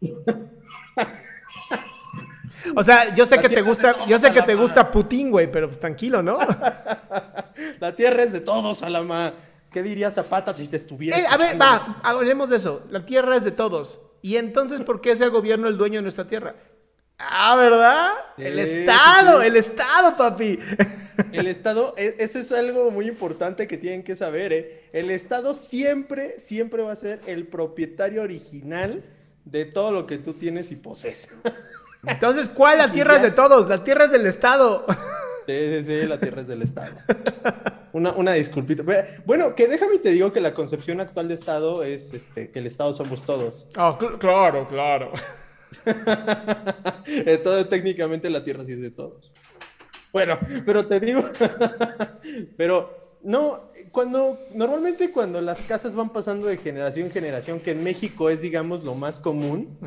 [2.76, 5.50] O sea, yo sé La que te gusta, yo sé que te gusta Putin, güey,
[5.50, 6.38] pero pues tranquilo, ¿no?
[7.81, 9.33] La tierra es de todos, Alama.
[9.72, 12.83] ¿Qué diría Zapata si te estuviera Eh, a ver, va, hablemos de eso.
[12.90, 14.00] La tierra es de todos.
[14.22, 16.54] Y entonces, ¿por qué es el gobierno el dueño de nuestra tierra?
[17.18, 18.11] Ah, ¿verdad?
[18.37, 19.48] El Estado, sí, sí.
[19.48, 20.59] el Estado, papi.
[21.33, 24.88] El Estado, e- eso es algo muy importante que tienen que saber, ¿eh?
[24.92, 29.02] El Estado siempre, siempre va a ser el propietario original
[29.44, 31.35] de todo lo que tú tienes y posees.
[32.06, 32.78] Entonces, ¿cuál?
[32.78, 34.87] La tierra es de todos, la tierra es del Estado.
[35.46, 36.94] Sí, sí, sí, la tierra es del Estado.
[37.92, 38.82] Una, una disculpita.
[39.24, 42.58] Bueno, que déjame y te digo que la concepción actual de Estado es este, que
[42.58, 43.68] el Estado somos todos.
[43.74, 45.12] Ah, claro, claro.
[47.06, 49.32] Entonces, técnicamente la tierra sí es de todos.
[50.12, 51.22] Bueno, pero te digo,
[52.56, 57.82] pero no, cuando, normalmente cuando las casas van pasando de generación en generación, que en
[57.82, 59.78] México es, digamos, lo más común.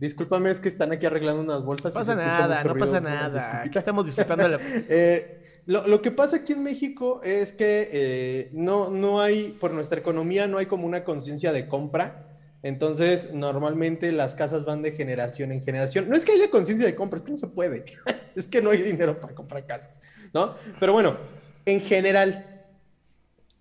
[0.00, 1.94] Discúlpame, es que están aquí arreglando unas bolsas.
[1.94, 3.62] No y se pasa nada, no ruido, pasa nada.
[3.62, 4.58] Aquí estamos disfrutando la...
[4.88, 9.72] Eh, lo, lo que pasa aquí en México es que eh, no, no hay, por
[9.72, 12.26] nuestra economía, no hay como una conciencia de compra.
[12.62, 16.08] Entonces, normalmente las casas van de generación en generación.
[16.08, 17.84] No es que haya conciencia de compra, es que no se puede.
[18.34, 20.00] es que no hay dinero para comprar casas,
[20.32, 20.54] ¿no?
[20.80, 21.18] Pero bueno,
[21.66, 22.64] en general,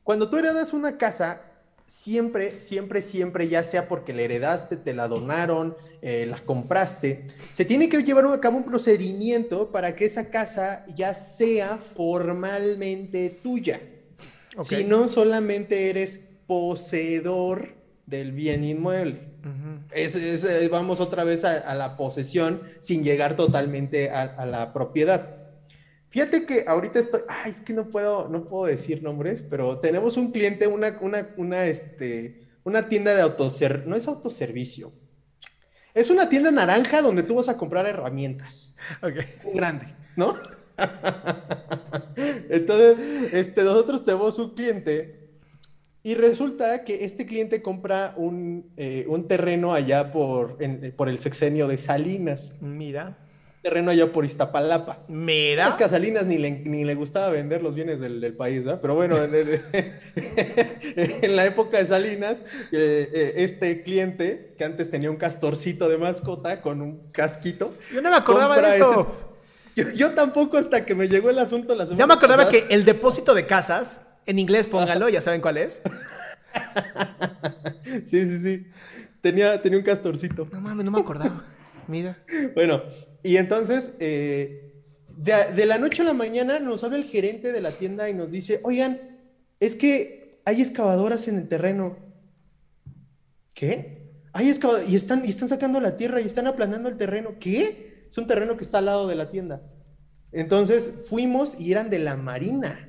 [0.04, 1.49] cuando tú heredas una casa,
[1.90, 7.66] siempre, siempre, siempre, ya sea porque la heredaste, te la donaron, eh, la compraste, se
[7.66, 13.82] tiene que llevar a cabo un procedimiento para que esa casa ya sea formalmente tuya.
[14.62, 17.70] Si no solamente eres poseedor
[18.06, 19.28] del bien inmueble.
[19.92, 24.46] Es- es, eh, vamos otra vez a, a la posesión sin llegar totalmente a, a
[24.46, 25.39] la propiedad.
[26.10, 30.18] Fíjate que ahorita estoy, ay, es que no puedo, no puedo decir nombres, pero tenemos
[30.18, 34.92] un cliente, una, una, una, este, una tienda de autoservicio, no es autoservicio,
[35.94, 39.18] es una tienda naranja donde tú vas a comprar herramientas, Ok.
[39.44, 40.36] muy grande, ¿no?
[42.50, 42.98] Entonces,
[43.34, 45.30] este, nosotros tenemos un cliente
[46.02, 51.20] y resulta que este cliente compra un, eh, un terreno allá por, en- por el
[51.20, 53.18] sexenio de Salinas, Mira,
[53.62, 55.00] terreno allá por Iztapalapa.
[55.08, 55.68] mira.
[55.68, 58.80] A Salinas ni le, ni le gustaba vender los bienes del, del país, ¿verdad?
[58.82, 59.62] Pero bueno, en, el-
[61.22, 62.38] en la época de Salinas,
[62.72, 67.74] eh, eh, este cliente, que antes tenía un castorcito de mascota con un casquito.
[67.94, 69.16] Yo no me acordaba de eso.
[69.76, 72.68] Yo, yo tampoco hasta que me llegó el asunto la semana Ya me acordaba pasada.
[72.68, 75.82] que el depósito de casas, en inglés póngalo, ya saben cuál es.
[78.04, 78.68] Sí, sí, sí.
[79.22, 80.48] Tenía, tenía un castorcito.
[80.52, 81.44] No mames, no me acordaba.
[81.88, 82.18] Mira.
[82.56, 82.84] Bueno,
[83.24, 84.70] y entonces, eh,
[85.18, 88.32] de, la noche a la mañana nos habla el gerente de la tienda y nos
[88.32, 89.02] dice, oigan,
[89.60, 91.98] es que hay excavadoras en el terreno.
[93.54, 94.14] ¿Qué?
[94.32, 97.36] Hay excavadoras y están, y están sacando la tierra y están aplanando el terreno.
[97.40, 98.06] ¿Qué?
[98.10, 99.62] Es un terreno que está al lado de la tienda.
[100.32, 102.88] Entonces fuimos y eran de la Marina.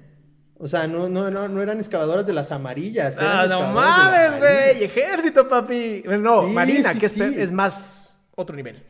[0.59, 3.17] O sea, no, no, no, no eran excavadoras de las amarillas.
[3.19, 4.85] Ah, no mames, güey.
[4.85, 6.05] Ejército, papi.
[6.07, 8.85] No, Marina, que es más otro nivel.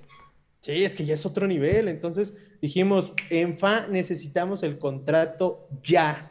[0.61, 1.89] Sí, es que ya es otro nivel.
[1.89, 6.31] Entonces dijimos, en FA necesitamos el contrato ya.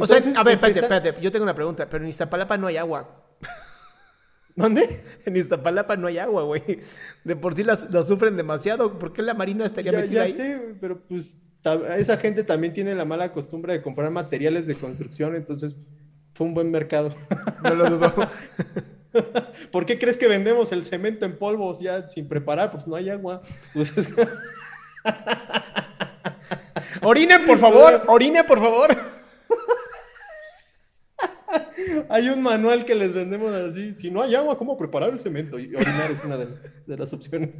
[0.00, 1.14] o sea, a ver, espérate, espérate.
[1.20, 3.24] Yo tengo una pregunta, pero en Iztapalapa no hay agua.
[4.56, 4.88] ¿Dónde?
[5.24, 6.80] En Iztapalapa no hay agua, güey.
[7.24, 8.98] De por sí las, sufren demasiado.
[8.98, 11.42] ¿Por qué la Marina estaría ya, metida ya sé, pero pues
[11.98, 15.76] esa gente también tiene la mala costumbre de comprar materiales de construcción, entonces
[16.34, 17.12] fue un buen mercado.
[17.62, 18.14] No lo dudo.
[19.70, 22.70] ¿Por qué crees que vendemos el cemento en polvos ya sin preparar?
[22.70, 23.42] Pues no hay agua.
[23.72, 23.92] Pues
[27.02, 28.88] orine, por favor, orine, por favor.
[32.08, 33.94] hay un manual que les vendemos así.
[33.94, 35.58] Si no hay agua, ¿cómo preparar el cemento?
[35.58, 37.50] Y orinar es una de las, de las opciones.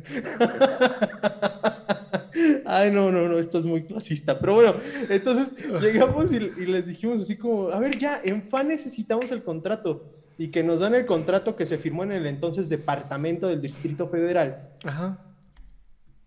[2.64, 4.38] Ay, no, no, no, esto es muy clasista.
[4.38, 4.74] Pero bueno,
[5.08, 5.48] entonces
[5.80, 10.14] llegamos y, les dijimos así como, a ver, ya, en FA necesitamos el contrato.
[10.38, 14.09] Y que nos dan el contrato que se firmó en el entonces Departamento del Distrito
[14.09, 14.70] Federal.
[14.85, 15.22] Ajá.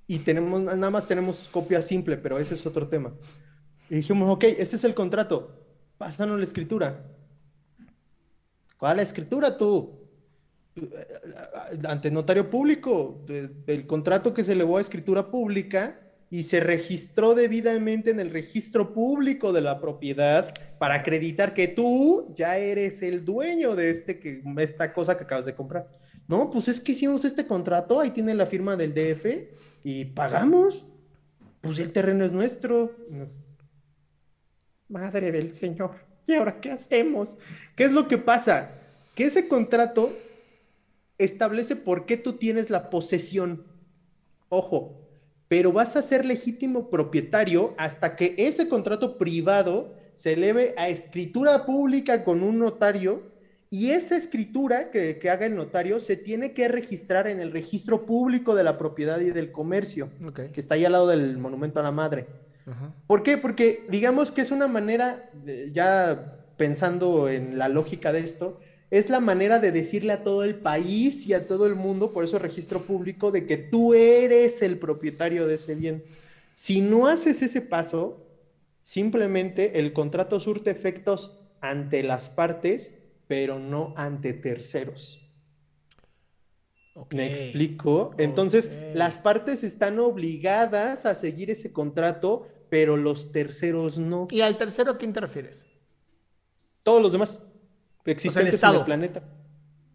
[0.05, 3.13] Y tenemos, nada más tenemos copia simple, pero ese es otro tema.
[3.89, 5.65] Y dijimos, ok, este es el contrato.
[5.97, 7.05] Pásanos la escritura.
[8.77, 10.01] ¿Cuál la escritura tú?
[11.87, 13.25] ante notario público,
[13.67, 16.00] el contrato que se elevó a escritura pública
[16.31, 22.33] y se registró debidamente en el registro público de la propiedad para acreditar que tú
[22.37, 25.89] ya eres el dueño de este que, esta cosa que acabas de comprar.
[26.29, 29.25] No, pues es que hicimos este contrato, ahí tiene la firma del DF
[29.83, 30.85] y pagamos.
[31.59, 32.95] Pues el terreno es nuestro.
[34.87, 35.95] Madre del Señor.
[36.25, 37.37] ¿Y ahora qué hacemos?
[37.75, 38.71] ¿Qué es lo que pasa?
[39.15, 40.17] Que ese contrato
[41.17, 43.65] establece por qué tú tienes la posesión.
[44.47, 45.00] Ojo,
[45.51, 51.65] pero vas a ser legítimo propietario hasta que ese contrato privado se eleve a escritura
[51.65, 53.23] pública con un notario
[53.69, 58.55] y esa escritura que, haga el notario se tiene que registrar en el registro público
[58.55, 60.09] de la propiedad y del comercio,
[60.53, 62.27] que está ahí al lado del monumento a la madre.
[63.05, 63.37] ¿Por qué?
[63.37, 65.29] Porque digamos que es una manera,
[65.73, 68.57] ya pensando en la lógica de esto,
[68.91, 72.25] es la manera de decirle a todo el país y a todo el mundo, por
[72.25, 76.03] eso registro público, de que tú eres el propietario de ese bien.
[76.55, 78.27] Si no haces ese paso,
[78.81, 85.19] simplemente el contrato surte efectos ante las partes, pero no ante terceros.
[87.11, 88.13] ¿Me explico?
[88.17, 94.27] Entonces, las partes están obligadas a seguir ese contrato, pero los terceros no.
[94.29, 95.65] ¿Y al tercero a quién te refieres?
[96.83, 97.47] Todos los demás
[98.05, 99.23] existentes en el planeta.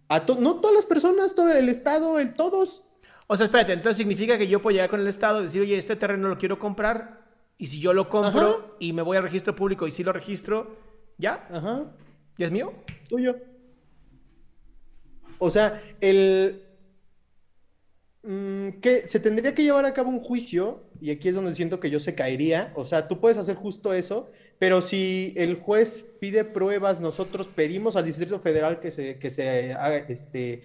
[0.08, 2.84] A no todas las personas, todo el Estado, el todos.
[3.26, 5.76] O sea, espérate, entonces significa que yo puedo llegar con el Estado y decir, oye,
[5.76, 7.26] este terreno lo quiero comprar,
[7.58, 10.76] y si yo lo compro y me voy al registro público y si lo registro,
[11.16, 11.48] ¿ya?
[11.50, 11.86] Ajá.
[12.36, 12.72] ¿Ya es mío?
[13.08, 13.36] Tuyo.
[15.38, 16.65] O sea, el,
[18.26, 21.90] que se tendría que llevar a cabo un juicio, y aquí es donde siento que
[21.90, 26.44] yo se caería, o sea, tú puedes hacer justo eso, pero si el juez pide
[26.44, 30.64] pruebas, nosotros pedimos al Distrito Federal que se, que se haga, este,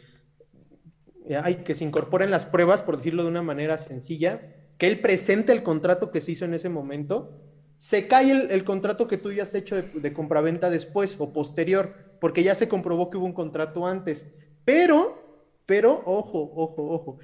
[1.39, 4.41] hay, que se incorporen las pruebas, por decirlo de una manera sencilla,
[4.79, 7.37] que él presente el contrato que se hizo en ese momento,
[7.77, 11.93] se cae el, contrato que tú ya has hecho de, de compraventa después o posterior,
[12.19, 14.33] porque ya se comprobó que hubo un contrato antes,
[14.65, 17.19] pero, pero, ojo, ojo, ojo,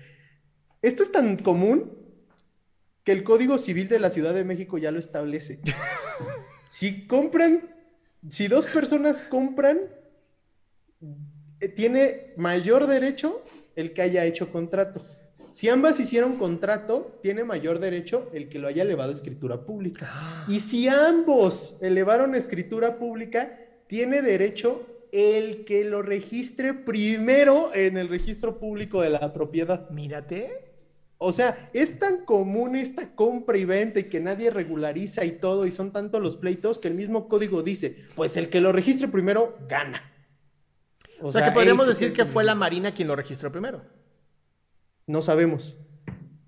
[0.87, 1.91] esto es tan común
[3.03, 5.59] que el Código Civil de la Ciudad de México ya lo establece.
[6.69, 7.61] si compran,
[8.29, 9.79] si dos personas compran,
[11.59, 13.43] eh, tiene mayor derecho
[13.75, 15.01] el que haya hecho contrato.
[15.51, 20.45] Si ambas hicieron contrato, tiene mayor derecho el que lo haya elevado a escritura pública.
[20.47, 28.09] Y si ambos elevaron escritura pública, tiene derecho el que lo registre primero en el
[28.09, 29.89] registro público de la propiedad.
[29.89, 30.66] Mírate.
[31.19, 35.65] O sea, es tan común esta compra y venta y que nadie regulariza y todo,
[35.65, 39.07] y son tantos los pleitos que el mismo código dice, pues el que lo registre
[39.07, 40.01] primero gana.
[41.19, 43.81] O, sea, que podríamos decir que fue la Marina quien lo registró primero.
[45.07, 45.75] No sabemos.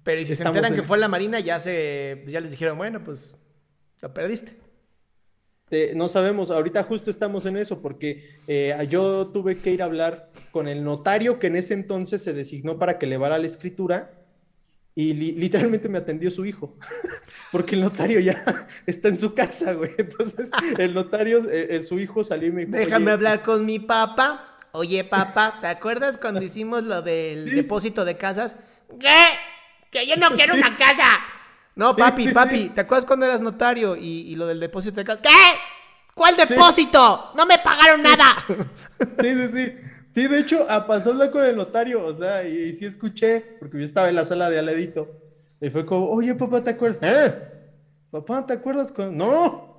[0.04, 3.36] Pero si se enteran que fue la Marina, ya se, ya les dijeron, bueno, pues
[4.02, 4.56] lo perdiste.
[5.96, 10.30] no sabemos, ahorita justo estamos en eso, porque eh, yo tuve que ir a hablar
[10.52, 14.19] con el notario que en ese entonces se designó para que elevara la escritura
[15.00, 16.76] y literalmente me atendió su hijo,
[17.54, 18.44] porque el notario ya
[18.86, 19.92] está en su casa, güey.
[19.98, 22.78] Entonces, el notario, eh, su hijo salió y me dijo...
[22.78, 24.58] Déjame hablar con mi papá.
[24.74, 28.58] Oye, papá, ¿te acuerdas cuando hicimos lo del depósito de casas?
[29.00, 29.16] ¿Qué?
[29.90, 31.18] Que yo no quiero una casa.
[31.76, 35.22] No, papi, papi, ¿te acuerdas cuando eras notario y, lo del depósito de casas?
[35.22, 35.60] ¿Qué?
[36.14, 37.32] ¿Cuál depósito?
[37.36, 38.36] No me pagaron nada.
[39.22, 39.76] Sí, sí, sí.
[40.14, 43.86] Sí, de hecho, a pasó con el notario, o sea, y, sí escuché, porque yo
[43.86, 45.08] estaba en la sala de aladito,
[45.62, 47.00] y fue como, oye, papá, ¿te acuerdas?
[47.04, 47.36] ¿Eh?
[48.12, 48.92] Papá, ¿te acuerdas?
[48.92, 49.16] Con...
[49.16, 49.70] No.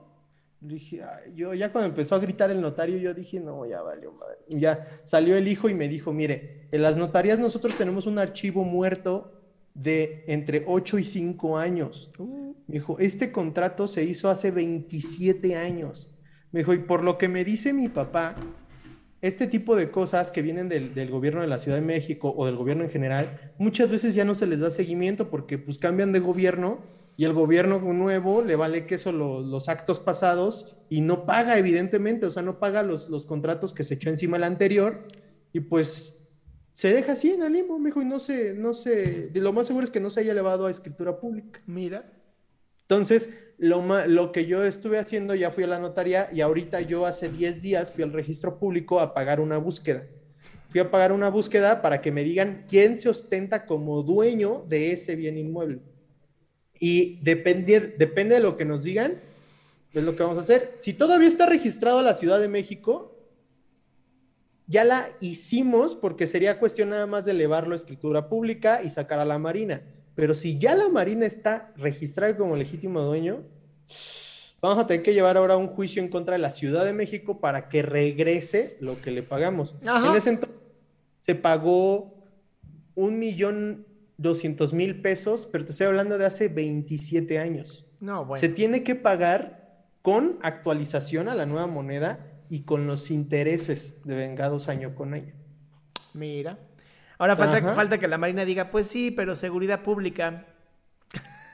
[0.61, 1.01] Dije,
[1.35, 4.38] yo ya cuando empezó a gritar el notario, yo dije, no, ya valió madre.
[4.49, 8.19] Y ya salió el hijo y me dijo, mire, en las notarías nosotros tenemos un
[8.19, 9.33] archivo muerto
[9.73, 12.11] de entre 8 y 5 años.
[12.19, 12.55] Uh.
[12.66, 16.14] Me dijo, este contrato se hizo hace 27 años.
[16.53, 18.37] Me dijo, y por lo que me dice mi papá,
[19.22, 22.56] este tipo de cosas que vienen del, gobierno de la Ciudad de México o del
[22.56, 26.20] gobierno en general, muchas veces ya no se les da seguimiento porque pues cambian de
[26.20, 26.78] gobierno
[27.16, 32.24] y el gobierno nuevo le vale que eso los actos pasados y no paga evidentemente,
[32.24, 35.06] o sea, no paga los, los contratos que se echó encima el anterior
[35.52, 36.14] y pues
[36.72, 39.85] se deja así en el limbo, mijo, y no se, no se, lo más seguro
[39.85, 41.61] es que no se haya elevado a escritura pública.
[41.66, 42.11] Mira.
[42.90, 47.07] Entonces, lo, lo que yo estuve haciendo, ya fui a la notaría y ahorita yo
[47.07, 50.09] hace 10 días fui al registro público a pagar una búsqueda.
[50.70, 54.90] Fui a pagar una búsqueda para que me digan quién se ostenta como dueño de
[54.90, 55.79] ese bien inmueble.
[56.81, 59.20] Y depende, depende de lo que nos digan,
[59.92, 60.72] es lo que vamos a hacer.
[60.74, 63.16] Si todavía está registrado la Ciudad de México,
[64.66, 69.20] ya la hicimos porque sería cuestión nada más de elevarlo a escritura pública y sacar
[69.20, 69.81] a la Marina.
[70.20, 73.42] Pero si ya la Marina está registrada como legítimo dueño,
[74.61, 77.40] vamos a tener que llevar ahora un juicio en contra de la Ciudad de México
[77.40, 79.76] para que regrese lo que le pagamos.
[79.80, 80.59] En ese entonces
[81.20, 82.22] se pagó
[82.94, 83.87] un millón
[84.18, 87.87] doscientos mil pesos, pero te estoy hablando de hace 27 años.
[87.98, 88.38] No, bueno.
[88.38, 94.16] Se tiene que pagar con actualización a la nueva moneda y con los intereses de
[94.16, 95.33] vengados año con año.
[96.12, 96.59] Mira.
[97.20, 100.46] Ahora falta, falta que la Marina diga, pues sí, pero seguridad pública.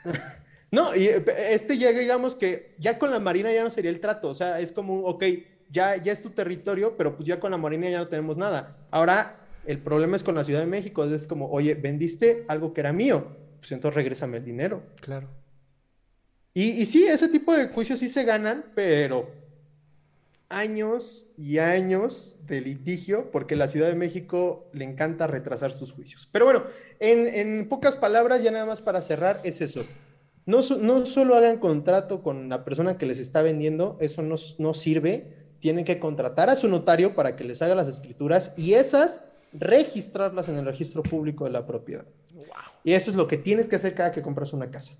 [0.71, 3.99] no, y eh, este ya digamos que ya con la Marina ya no sería el
[3.99, 5.25] trato, o sea, es como, ok,
[5.69, 8.71] ya, ya es tu territorio, pero pues ya con la Marina ya no tenemos nada.
[8.93, 12.83] Ahora, el problema es con la Ciudad de México, es como, oye, vendiste algo que
[12.83, 14.85] era mío, pues entonces regrésame el dinero.
[15.01, 15.29] Claro.
[16.55, 19.29] Y, y sí, ese tipo de juicios sí se ganan, pero
[20.49, 26.29] años y años de litigio porque la Ciudad de México le encanta retrasar sus juicios.
[26.31, 26.63] Pero bueno,
[27.01, 29.85] en, pocas palabras, ya nada más para cerrar, es eso.
[30.45, 34.75] No, no, solo hagan contrato con la persona que les está vendiendo, eso no, no
[34.75, 35.47] sirve.
[35.59, 40.49] Tienen que contratar a su notario para que les haga las escrituras y esas registrarlas
[40.49, 42.05] en el registro público de la propiedad.
[42.85, 44.95] Y eso es lo que tienes que hacer cada que compras una casa.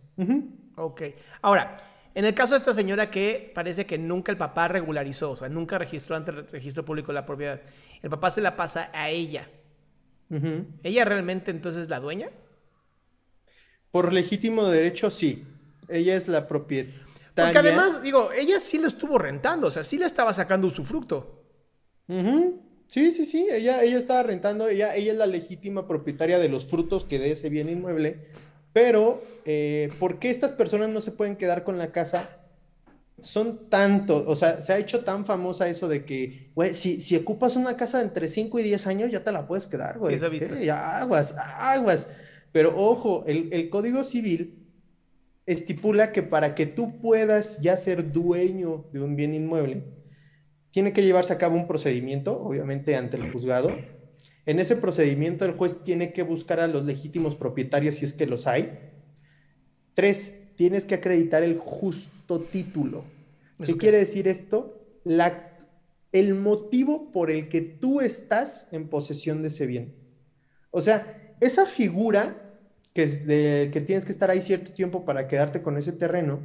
[0.77, 1.03] Ok.
[1.41, 1.77] Ahora,
[2.17, 5.51] en el caso de esta señora que parece que nunca el papá regularizó, o sea,
[5.51, 7.61] nunca registró ante el registro público la propiedad,
[8.03, 9.51] el papá se la pasa a ella.
[10.83, 12.31] ¿Ella realmente entonces es la dueña?
[13.91, 15.45] Por legítimo derecho, sí.
[15.89, 17.05] Ella es la propietaria.
[17.35, 20.87] Porque además, digo, ella sí lo estuvo rentando, o sea, sí le estaba sacando su
[20.87, 21.45] fruto.
[22.09, 26.65] Sí, sí, sí, ella, ella estaba rentando, ella, ella es la legítima propietaria de los
[26.65, 28.23] frutos que de ese bien inmueble
[28.77, 32.29] pero, eh, ¿por qué estas personas no se pueden quedar con la casa?
[33.19, 37.17] Son tantos, o sea, se ha hecho tan famosa eso de que, güey, si, si
[37.17, 40.19] ocupas una casa entre 5 y 10 años, ya te la puedes quedar, güey.
[40.19, 42.11] Sí, Ya, aguas, aguas.
[42.53, 44.69] Pero ojo, el, el Código Civil
[45.47, 49.85] estipula que para que tú puedas ya ser dueño de un bien inmueble,
[50.69, 53.71] tiene que llevarse a cabo un procedimiento, obviamente ante el juzgado,
[54.47, 58.27] en ese procedimiento el juez tiene que buscar a los legítimos propietarios si es que
[58.27, 58.79] los hay.
[59.95, 63.05] Tres, tienes que acreditar el justo título.
[63.65, 64.81] ¿Qué quiere decir esto?
[65.03, 65.59] La,
[66.13, 69.95] el motivo por el que tú estás en posesión de ese bien.
[70.71, 72.61] O sea, esa figura
[72.93, 76.41] que, es de, que tienes que estar ahí cierto tiempo para quedarte con ese terreno,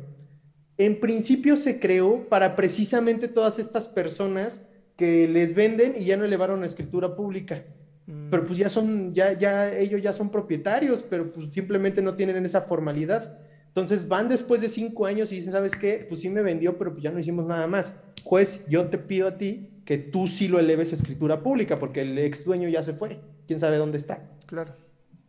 [0.78, 6.26] en principio se creó para precisamente todas estas personas que les venden y ya no
[6.26, 7.64] elevaron la escritura pública.
[8.06, 12.43] Pero pues ya son, ya, ya, ellos ya son propietarios, pero pues simplemente no tienen
[12.45, 13.38] esa formalidad.
[13.68, 16.06] Entonces van después de cinco años y dicen, ¿sabes qué?
[16.10, 17.95] Pues sí me vendió, pero pues ya no hicimos nada más.
[18.24, 22.02] Juez, yo te pido a ti que tú sí lo eleves a escritura pública, porque
[22.02, 23.20] el ex dueño ya se fue.
[23.47, 24.30] ¿Quién sabe dónde está?
[24.45, 24.76] Claro.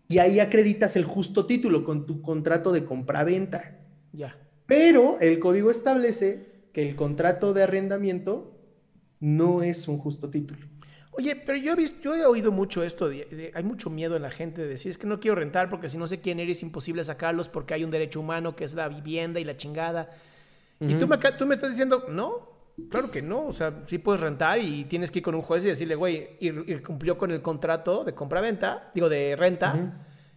[0.08, 3.78] Y ahí acreditas el justo título con tu contrato de compra-venta.
[4.12, 4.36] Ya.
[4.66, 8.58] Pero el código establece que el contrato de arrendamiento
[9.20, 10.71] no es un justo título.
[11.14, 14.16] Oye, pero yo he, visto, yo he oído mucho esto, de, de- hay mucho miedo
[14.16, 16.40] en la gente de decir, es que no quiero rentar porque si no sé quién
[16.40, 19.56] eres, es imposible sacarlos porque hay un derecho humano que es la vivienda y la
[19.56, 20.08] chingada.
[20.80, 24.20] Y tú me, tú me estás diciendo, no, claro que no, o sea, sí puedes
[24.20, 27.30] rentar y tienes que ir con un juez y decirle, güey, y, y cumplió con
[27.30, 29.74] el contrato de compra-venta, digo, de renta,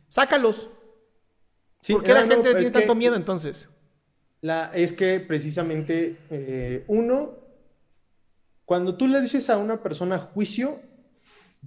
[0.09, 0.69] sácalos.
[1.81, 3.69] Sí, ¿Por qué la ah, no, gente pero tiene es que tanto miedo entonces?
[4.41, 7.44] La, es que precisamente eh, uno,
[8.65, 10.81] cuando tú le dices a una persona juicio,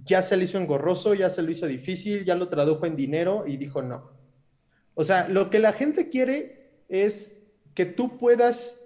[0.05, 3.45] ya se le hizo engorroso, ya se lo hizo difícil, ya lo tradujo en dinero
[3.47, 4.11] y dijo no.
[4.95, 8.85] O sea, lo que la gente quiere es que tú puedas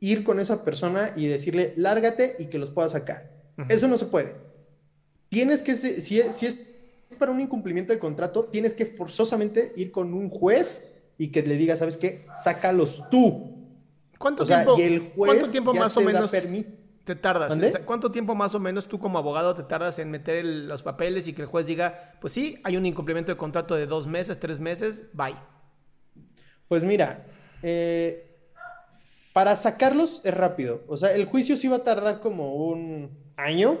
[0.00, 3.30] ir con esa persona y decirle, lárgate y que los puedas sacar.
[3.68, 4.34] Eso no se puede.
[5.28, 6.56] Tienes que, si es, si es
[7.18, 11.56] para un incumplimiento de contrato, tienes que forzosamente ir con un juez y que le
[11.56, 12.24] diga, ¿sabes qué?
[12.42, 13.58] Sácalos tú.
[14.18, 16.30] ¿Cuánto O sea, tiempo, y el juez ¿cuánto tiempo ya más o te da menos
[17.04, 17.56] te tardas?
[17.56, 20.82] Sea, ¿Cuánto tiempo más o menos tú como abogado te tardas en meter el- los
[20.82, 24.06] papeles y que el juez diga, pues sí, hay un incumplimiento de contrato de dos
[24.06, 25.36] meses, tres meses, bye?
[26.68, 27.26] Pues mira,
[27.62, 28.26] eh,
[29.32, 30.82] para sacarlos es rápido.
[30.88, 33.78] O sea, el juicio sí va a tardar como un año,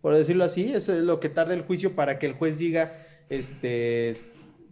[0.00, 0.72] por decirlo así.
[0.72, 2.92] Eso es lo que tarda el juicio para que el juez diga,
[3.28, 4.16] este,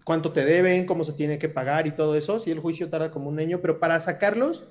[0.04, 2.38] cuánto te deben, cómo se tiene que pagar y todo eso.
[2.38, 4.64] Sí, el juicio tarda como un año, pero para sacarlos,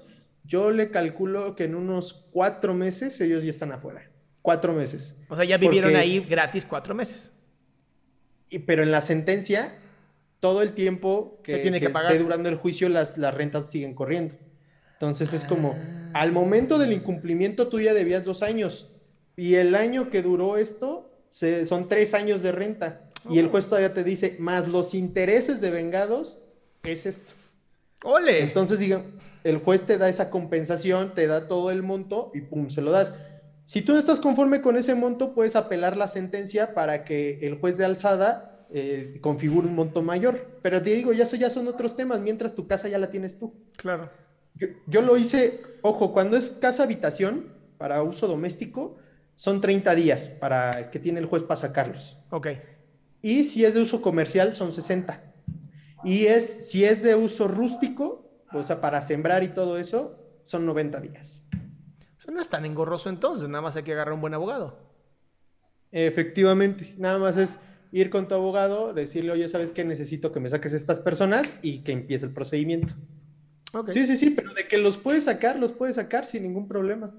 [0.48, 4.10] yo le calculo que en unos cuatro meses ellos ya están afuera.
[4.42, 5.16] Cuatro meses.
[5.30, 7.32] O sea, ya vivieron Porque- ahí gratis cuatro meses.
[8.50, 9.76] Y- pero en la sentencia,
[10.40, 12.12] todo el tiempo que, Se tiene que que pagar.
[12.14, 14.36] esté durando el juicio, las, las rentas siguen corriendo.
[14.94, 16.12] Entonces es como, Ah.
[16.22, 18.92] al momento del incumplimiento tú ya debías dos años.
[19.36, 23.10] Y el año que duró esto, se- son tres años de renta.
[23.30, 23.42] Y Oh.
[23.42, 26.40] el juez todavía te dice, más los intereses de vengados,
[26.84, 27.34] es esto.
[28.04, 28.42] ¡Ole!
[28.42, 29.04] Entonces, diga,
[29.44, 32.92] el juez te da esa compensación, te da todo el monto y pum, se lo
[32.92, 33.14] das.
[33.66, 37.60] Si tú no estás conforme con ese monto, puedes apelar la sentencia para que el
[37.60, 40.60] juez de alzada eh, configure un monto mayor.
[40.62, 43.38] Pero te digo, ya, eso ya son otros temas, mientras tu casa ya la tienes
[43.38, 43.54] tú.
[43.76, 44.10] claro.
[44.60, 48.98] Yo, yo lo hice, ojo, cuando es casa habitación para uso doméstico,
[49.36, 52.18] son 30 días para que tiene el juez para sacarlos.
[52.32, 52.48] Ok.
[53.22, 55.27] Y si es de uso comercial, son 60.
[56.04, 60.66] Y es, si es de uso rústico, o sea, para sembrar y todo eso, son
[60.66, 61.48] 90 días.
[62.18, 64.80] O sea, no es tan engorroso entonces, nada más hay que agarrar un buen abogado.
[65.92, 67.60] Efectivamente, nada más es
[67.92, 69.84] ir con tu abogado, decirle, oye, ¿sabes qué?
[69.86, 72.94] Necesito que me saques estas personas y que empiece el procedimiento.
[73.90, 77.14] Sí, sí, sí, pero de que los puedes sacar, los puedes sacar sin ningún problema.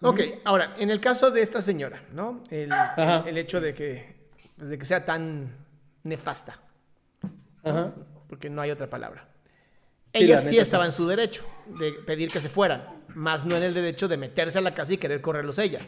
[0.00, 2.42] Ok, ahora, en el caso de esta señora, ¿no?
[2.50, 5.56] El hecho de que, pues, de que sea tan
[6.02, 6.60] nefasta,
[7.64, 7.94] Ajá.
[8.28, 9.28] porque no hay otra palabra.
[10.12, 11.44] Sí, Ella la sí estaba en su derecho
[11.78, 14.92] de pedir que se fueran, más no en el derecho de meterse a la casa
[14.92, 15.80] y querer correrlos ella.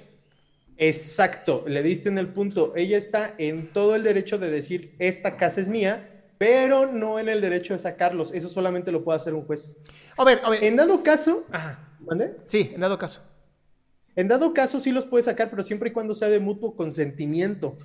[0.79, 2.72] Exacto, le diste en el punto.
[2.77, 6.07] Ella está en todo el derecho de decir, esta casa es mía,
[6.39, 8.33] pero no en el derecho de sacarlos.
[8.33, 9.83] Eso solamente lo puede hacer un juez.
[10.16, 10.64] A ver, a ver.
[10.64, 11.97] En dado caso, Ajá.
[12.01, 12.37] ¿mande?
[12.47, 13.22] Sí, en dado caso.
[14.16, 17.77] En dado caso sí los puede sacar, pero siempre y cuando sea de mutuo consentimiento.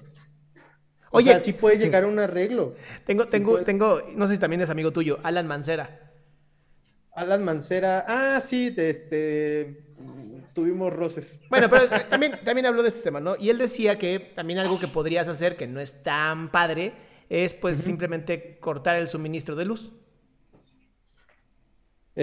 [1.11, 1.31] O Oye.
[1.31, 2.75] sea, sí puede llegar a un arreglo.
[3.05, 6.11] Tengo, tengo, puede- tengo, no sé si también es amigo tuyo, Alan Mancera.
[7.13, 9.83] Alan Mancera, ah, sí, de este,
[10.53, 11.39] tuvimos roces.
[11.49, 13.35] Bueno, pero también, también habló de este tema, ¿no?
[13.37, 16.93] Y él decía que también algo que podrías hacer, que no es tan padre,
[17.29, 19.91] es pues simplemente cortar el suministro de luz.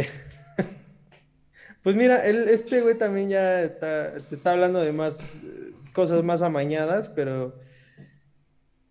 [1.83, 6.23] Pues mira, él, este güey también ya está, te está hablando de más eh, cosas
[6.25, 7.55] más amañadas, pero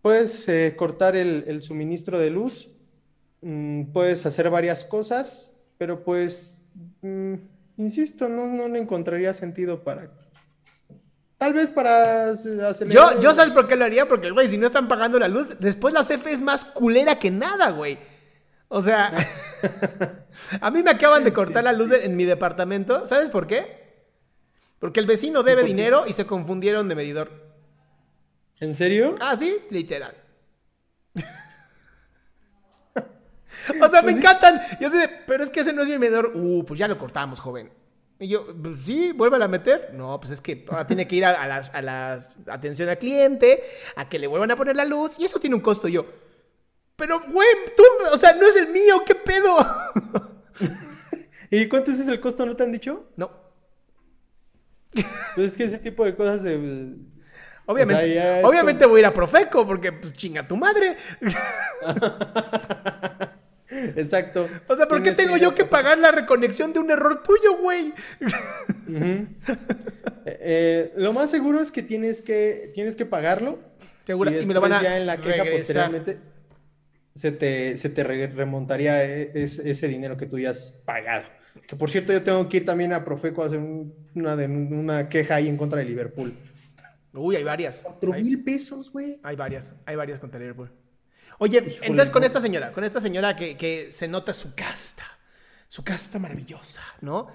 [0.07, 2.69] puedes eh, cortar el, el suministro de luz,
[3.41, 6.61] mm, puedes hacer varias cosas, pero pues,
[7.01, 7.33] mm,
[7.75, 10.09] insisto, no, no le encontraría sentido para...
[11.37, 12.89] Tal vez para acelerar...
[12.89, 15.49] Yo, yo sabes por qué lo haría, porque, güey, si no están pagando la luz,
[15.59, 17.99] después la CFE es más culera que nada, güey.
[18.69, 19.11] O sea,
[20.61, 23.05] a mí me acaban de cortar la luz en mi departamento.
[23.05, 24.05] ¿Sabes por qué?
[24.79, 27.46] Porque el vecino debe dinero y se confundieron de medidor.
[28.59, 29.15] ¿En serio?
[29.19, 30.15] Ah, sí, literal.
[33.81, 34.21] o sea, me Pues sí.
[34.21, 34.61] encantan.
[34.79, 36.31] Yo sé, pero es que ese no es mi medidor.
[36.35, 37.71] Uh, pues ya lo cortamos, joven.
[38.19, 39.91] Y yo, pues sí, vuelve a meter.
[39.93, 42.97] No, pues es que ahora tiene que ir a, a las, a las atención al
[42.97, 43.61] cliente,
[43.95, 45.87] a que le vuelvan a poner la luz, y eso tiene un costo.
[45.87, 46.05] Yo,
[46.95, 49.55] pero, güey, tú, o sea, no es el mío, ¿qué pedo?
[51.51, 52.43] ¿Y cuánto es el costo?
[52.45, 53.05] ¿No te han dicho?
[53.17, 53.29] no,
[55.35, 56.57] Pues es que ese tipo de cosas se...
[57.67, 60.97] obviamente, obviamente como- voy a ir a Profeco, porque, pues, chinga tu madre.
[63.69, 64.47] Exacto.
[64.67, 67.93] O sea, ¿por qué tengo yo que pagar la reconexión de un error tuyo, güey?
[70.29, 73.59] Eh, eh, lo más seguro es que tienes que, tienes que pagarlo.
[74.05, 75.57] Segura- y y me lo van a ya en la queja regresar.
[75.57, 76.17] posteriormente
[77.13, 81.23] se te, se te re- remontaría e- es- ese dinero que tú ya has pagado.
[81.67, 85.07] Que por cierto, yo tengo que ir también a Profeco a hacer un- una, una
[85.09, 86.33] queja ahí en contra de Liverpool.
[87.19, 87.81] Uy, hay varias.
[87.83, 89.19] Cuatro Hay, mil pesos, güey.
[89.23, 90.71] hay varias, hay varias contra Liverpool.
[91.39, 92.25] Oye, Híjole, entonces con no.
[92.25, 95.03] esta señora, con esta señora que, que se nota su casta,
[95.67, 97.27] su casta maravillosa, ¿no?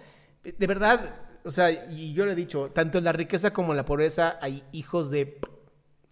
[0.43, 1.15] De verdad,
[1.45, 4.39] o sea, y yo le he dicho, tanto en la riqueza como en la pobreza
[4.41, 5.39] hay hijos de...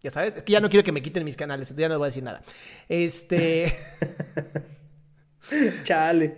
[0.02, 1.98] Ya sabes, es que ya no quiero que me quiten mis canales, entonces ya no
[1.98, 2.42] voy a decir nada.
[2.88, 3.76] Este...
[5.82, 6.36] Chale.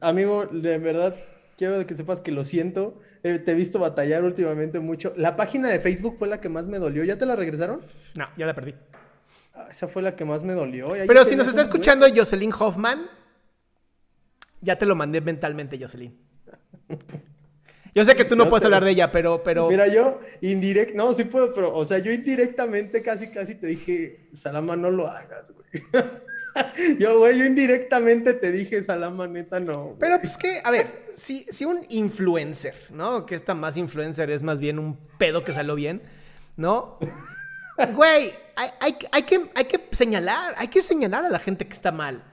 [0.00, 1.14] Amigo, de verdad,
[1.56, 3.00] quiero que sepas que lo siento.
[3.22, 5.12] Eh, te he visto batallar últimamente mucho.
[5.16, 7.04] La página de Facebook fue la que más me dolió.
[7.04, 7.80] ¿Ya te la regresaron?
[8.14, 8.74] No, ya la perdí.
[9.54, 10.92] Ah, esa fue la que más me dolió.
[11.06, 13.06] Pero si nos está escuchando Jocelyn Hoffman,
[14.60, 16.16] ya te lo mandé mentalmente, Jocelyn.
[17.94, 21.12] Yo sé que tú no puedes hablar de ella, pero, pero Mira, yo indirect, no,
[21.14, 25.50] sí puedo, pero, o sea, yo indirectamente casi, casi te dije, Salama, no lo hagas,
[25.50, 25.82] güey.
[26.98, 29.84] Yo, güey, yo indirectamente te dije, Salama, neta, no.
[29.84, 29.96] güey".
[29.98, 33.26] Pero pues que, a ver, si, si un influencer, ¿no?
[33.26, 36.02] Que esta más influencer es más bien un pedo que salió bien,
[36.56, 36.98] ¿no?
[37.94, 41.66] Güey, hay, hay que- hay que, hay que señalar, hay que señalar a la gente
[41.66, 42.24] que está mal.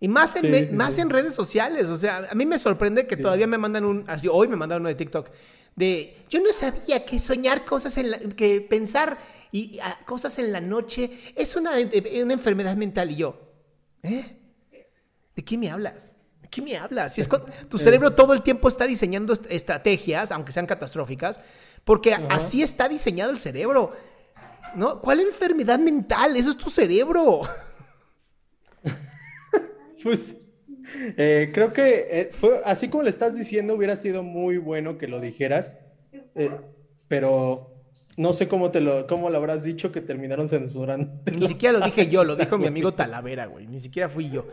[0.00, 1.00] Y más en, Sí, me- sí, más sí.
[1.00, 1.86] en redes sociales.
[1.88, 4.04] O sea, a mí me sorprende que todavía me mandan un.
[4.08, 5.30] así, hoy me mandaron uno de TikTok.
[5.74, 6.16] De.
[6.28, 8.18] Yo no sabía que soñar cosas en la.
[8.18, 9.18] que pensar
[9.50, 13.10] y, cosas en la noche es una, eh, una enfermedad mental.
[13.10, 13.47] Y yo.
[14.02, 14.36] ¿Eh?
[15.36, 16.16] ¿De qué me hablas?
[16.42, 17.14] ¿De qué me hablas?
[17.14, 21.40] Si es con- tu cerebro todo el tiempo está diseñando est- estrategias, aunque sean catastróficas,
[21.84, 23.92] porque así está diseñado el cerebro.
[24.74, 25.00] ¿No?
[25.00, 26.36] ¿Cuál enfermedad mental?
[26.36, 27.42] Eso es tu cerebro.
[30.02, 30.38] Pues,
[31.16, 35.08] eh, creo que eh, fue, así como le estás diciendo, hubiera sido muy bueno que
[35.08, 35.76] lo dijeras,
[36.36, 36.50] eh,
[37.08, 37.77] pero
[38.18, 41.08] no sé cómo te lo, cómo lo habrás dicho que terminaron censurando.
[41.32, 43.66] Ni siquiera lo dije yo, lo dijo mi amigo Talavera, güey.
[43.66, 44.46] Ni siquiera fui yo.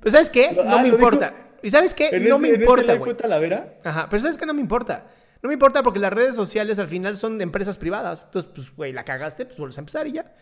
[0.00, 0.52] Pero ¿sabes qué?
[0.52, 1.32] No ah, me dijo- importa.
[1.62, 2.08] ¿Y sabes qué?
[2.12, 3.14] ¿En No ese- me importa, güey.
[3.16, 3.78] Talavera?
[3.84, 4.44] Ajá, pero ¿sabes qué?
[4.44, 5.06] No me importa.
[5.40, 8.22] No me importa porque las redes sociales al final son de empresas privadas.
[8.26, 10.34] Entonces, pues, güey, la cagaste, pues vuelves a empezar y ya.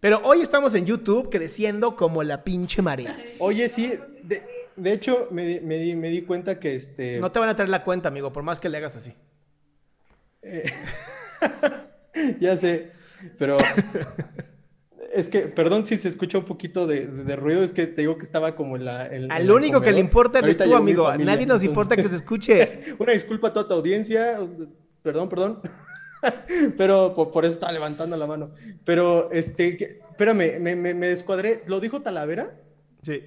[0.00, 3.16] Pero hoy estamos en YouTube creciendo como la pinche marea.
[3.38, 4.42] Oye, sí, de,
[4.76, 7.20] de hecho, me, di- me, di, me di cuenta que este.
[7.20, 9.14] No te van a traer la cuenta, amigo, por más que le hagas así.
[12.40, 12.92] Ya sé,
[13.38, 13.58] pero
[15.12, 18.02] es que, perdón si se escucha un poquito de, de- de ruido, es que te
[18.02, 19.06] digo que estaba como en la...
[19.06, 21.06] en- Al único que le importa eres tú, amigo.
[21.06, 22.80] A nadie nos entonces- importa que se escuche.
[22.98, 24.38] Una disculpa a toda tu audiencia,
[25.02, 25.60] perdón, perdón,
[26.76, 28.52] pero por, por eso estaba levantando la mano.
[28.84, 32.60] Pero, este, que- espérame, me, me, me descuadré, ¿lo dijo Talavera?
[33.02, 33.22] Sí.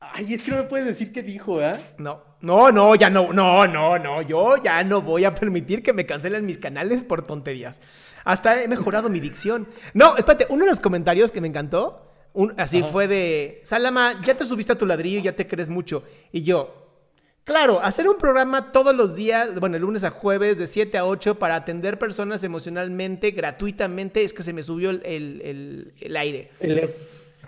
[0.00, 1.94] Ay, es que no me puedes decir qué dijo, ¿eh?
[1.98, 4.22] No, no, no, ya no, no, no, no.
[4.22, 7.80] Yo ya no voy a permitir que me cancelen mis canales por tonterías.
[8.24, 9.66] Hasta he mejorado mi dicción.
[9.94, 14.36] No, espérate, uno de los comentarios que me encantó, un- así fue de, Salama, ya
[14.36, 16.02] te subiste a tu ladrillo ya te crees mucho.
[16.32, 16.86] Y yo,
[17.44, 21.38] claro, hacer un programa todos los días, bueno, lunes a jueves, de 7 a 8,
[21.38, 26.50] para atender personas emocionalmente, gratuitamente, es que se me subió el, el- el- el aire.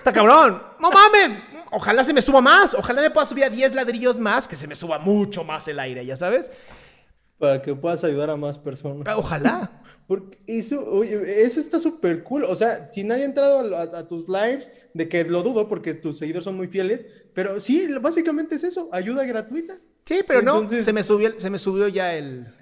[0.03, 0.61] Está cabrón.
[0.81, 1.39] No mames.
[1.71, 2.75] Ojalá se me suba más.
[2.75, 5.79] Ojalá me pueda subir a 10 ladrillos más, que se me suba mucho más el
[5.79, 6.51] aire, ya sabes.
[7.39, 9.07] para que puedas ayudar a más personas.
[9.17, 9.81] Ojalá.
[10.09, 12.43] Porque eso, oye, eso está súper cool.
[12.43, 15.95] O sea, si nadie ha entrado a, a tus lives, de que lo dudo porque
[15.95, 19.79] tus seguidores son muy fieles, pero sí, básicamente es eso, ayuda gratuita.
[20.05, 20.67] Sí, pero no.
[20.67, 22.53] Se me subió, se me subió ya el,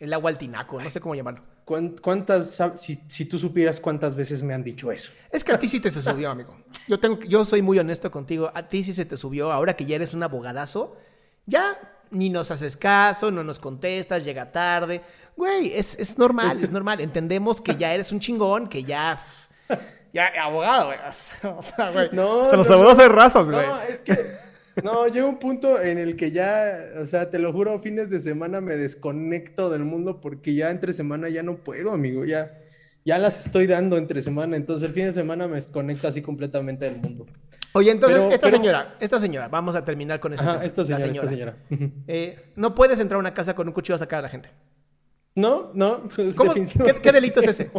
[0.00, 0.80] el agua al tinaco.
[0.82, 1.40] No sé cómo llamarlo.
[1.68, 5.12] ¿Cuán- ¿Cuántas, si, si tú supieras cuántas veces me han dicho eso?
[5.30, 6.56] Es que a ti sí te se subió, amigo.
[6.88, 8.50] Yo, tengo, yo soy muy honesto contigo.
[8.54, 9.52] A ti sí se te subió.
[9.52, 10.96] Ahora que ya eres un abogadazo,
[11.44, 11.78] ya
[12.10, 15.02] ni nos haces caso, no nos contestas, llega tarde.
[15.36, 17.00] Güey, es, es normal, es normal.
[17.02, 19.20] Entendemos que ya eres un chingón, que ya.
[20.14, 20.98] Ya, abogado, güey.
[21.58, 22.08] O sea, güey.
[22.12, 23.04] No, hasta los no, abogados no.
[23.04, 23.66] hay razas, güey.
[23.66, 24.36] No, es que,
[24.84, 28.20] no, llega un punto en el que ya, o sea, te lo juro, fines de
[28.20, 32.50] semana me desconecto del mundo porque ya entre semana ya no puedo, amigo, ya,
[33.04, 36.84] ya las estoy dando entre semana, entonces el fin de semana me desconecto así completamente
[36.84, 37.26] del mundo.
[37.74, 40.54] Oye, entonces, Pero- esta pero- señora, esta señora, vamos a terminar con esta.
[40.56, 41.56] Ajá, esta la señora, esta señora.
[42.06, 44.48] Eh, no puedes entrar a una casa con un cuchillo a sacar a la gente.
[45.34, 46.02] No, no,
[46.34, 46.52] ¿Cómo?
[46.52, 47.70] ¿Qué, definitivamente qué delito es ese?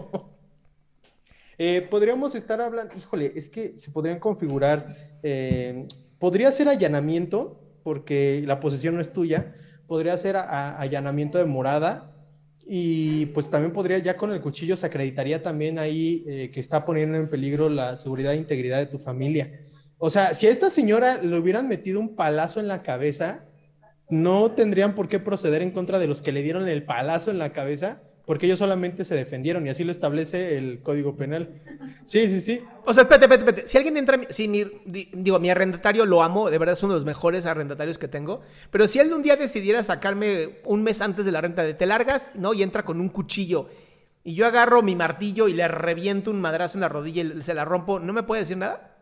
[1.57, 5.85] Eh, podríamos estar hablando, híjole, es que se podrían configurar, eh,
[6.19, 9.53] podría ser allanamiento, porque la posesión no es tuya,
[9.87, 12.13] podría ser allanamiento de morada
[12.67, 16.85] y pues también podría, ya con el cuchillo se acreditaría también ahí eh, que está
[16.85, 19.61] poniendo en peligro la seguridad e integridad de tu familia.
[19.97, 23.45] O sea, si a esta señora le hubieran metido un palazo en la cabeza,
[24.09, 27.39] no tendrían por qué proceder en contra de los que le dieron el palazo en
[27.39, 31.49] la cabeza, porque ellos solamente se defendieron y así lo establece el Código Penal.
[32.05, 32.61] Sí, sí, sí.
[32.85, 33.67] O sea, espérate, espérate, espérate.
[33.67, 36.99] Si alguien entra, si mi, digo, mi arrendatario lo amo, de verdad es uno de
[36.99, 41.25] los mejores arrendatarios que tengo, pero si él un día decidiera sacarme un mes antes
[41.25, 42.53] de la renta de te largas, ¿no?
[42.53, 43.67] Y entra con un cuchillo
[44.23, 47.55] y yo agarro mi martillo y le reviento un madrazo en la rodilla y se
[47.55, 48.95] la rompo, ¿no me puede decir nada?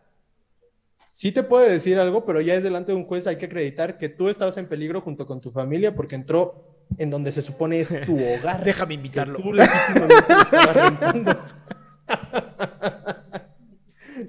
[1.10, 3.98] sí te puede decir algo, pero ya es delante de un juez hay que acreditar
[3.98, 7.80] que tú estabas en peligro junto con tu familia porque entró en donde se supone
[7.80, 8.64] es tu hogar.
[8.64, 9.40] Déjame invitarlo.
[9.40, 9.54] tú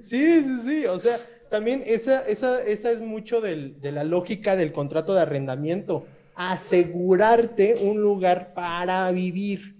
[0.01, 0.85] sí, sí, sí.
[0.85, 1.17] O sea,
[1.49, 6.05] también esa, esa, esa es mucho del, de la lógica del contrato de arrendamiento.
[6.35, 9.75] Asegurarte un lugar para vivir.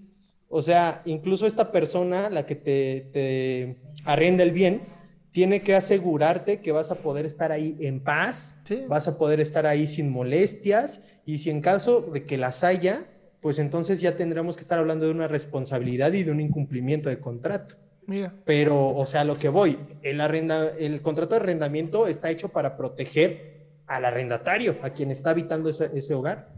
[0.48, 4.82] O sea, incluso esta persona, la que te, te arrenda el bien,
[5.30, 8.56] tiene que asegurarte que vas a poder estar ahí en paz,
[8.88, 13.06] vas a poder estar ahí sin molestias y si en caso de que las haya,
[13.40, 17.20] pues entonces ya tendremos que estar hablando de una responsabilidad y de un incumplimiento de
[17.20, 17.76] contrato.
[18.04, 18.34] Mira.
[18.44, 22.76] Pero, o sea, lo que voy, el, arrenda, el contrato de arrendamiento está hecho para
[22.76, 26.52] proteger al arrendatario, a quien está habitando ese, hogar.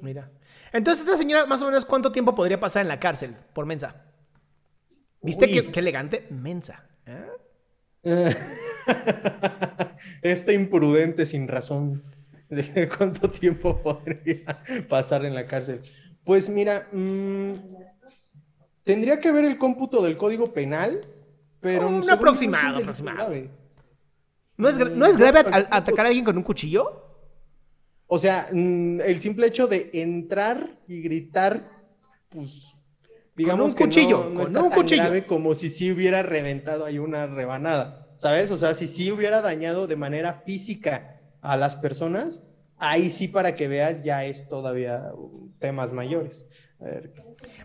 [0.00, 0.30] Mira.
[0.72, 4.04] Entonces, esta señora, más o menos, ¿cuánto tiempo podría pasar en la cárcel por mensa?
[5.20, 6.28] ¿Viste qué, qué, elegante?
[6.30, 6.86] Mensa.
[7.06, 7.26] ¿eh?
[10.22, 12.13] este imprudente sin razón.
[12.74, 15.82] ¿De cuánto tiempo podría pasar en la cárcel?
[16.24, 17.52] Pues mira, mm,
[18.82, 21.00] tendría que ver el cómputo del código penal,
[21.60, 21.88] pero...
[21.88, 23.32] Un aproximado, aproximado.
[24.56, 25.40] ¿No es, ¿No es grave
[25.70, 27.04] atacar a alguien con un cuchillo?
[28.06, 31.70] O sea, mm, el simple hecho de entrar y gritar,
[32.28, 32.76] pues
[33.34, 35.02] digamos con un cuchillo, no, con un cuchillo.
[35.02, 38.50] grave como si sí hubiera reventado ahí una rebanada, ¿sabes?
[38.50, 41.13] O sea, si sí hubiera dañado de manera física
[41.44, 42.42] a las personas,
[42.78, 45.12] ahí sí para que veas ya es todavía
[45.58, 46.46] temas mayores.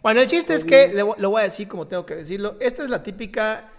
[0.03, 2.89] Bueno, el chiste es que, lo voy a decir como tengo que decirlo, esta es
[2.89, 3.71] la típica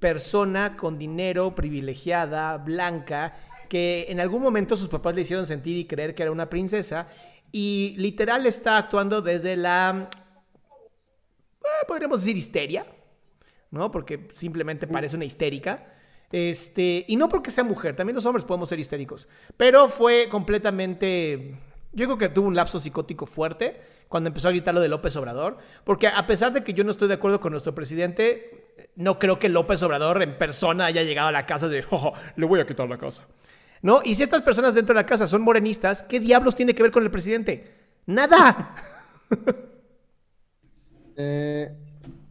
[0.00, 3.34] persona con dinero, privilegiada, blanca,
[3.68, 7.08] que en algún momento sus papás le hicieron sentir y creer que era una princesa
[7.50, 10.08] y literal está actuando desde la
[11.64, 12.86] eh, podríamos decir histeria,
[13.70, 13.92] ¿no?
[13.92, 15.93] Porque simplemente parece una histérica.
[16.34, 21.60] Este, y no porque sea mujer, también los hombres podemos ser histéricos, pero fue completamente,
[21.92, 25.14] yo creo que tuvo un lapso psicótico fuerte cuando empezó a gritar lo de López
[25.14, 29.20] Obrador, porque a pesar de que yo no estoy de acuerdo con nuestro presidente, no
[29.20, 32.58] creo que López Obrador en persona haya llegado a la casa de, oh, le voy
[32.58, 33.22] a quitar la casa.
[33.80, 34.00] ¿No?
[34.02, 36.90] Y si estas personas dentro de la casa son morenistas, ¿qué diablos tiene que ver
[36.90, 37.74] con el presidente?
[38.06, 38.74] Nada.
[41.16, 41.70] Eh,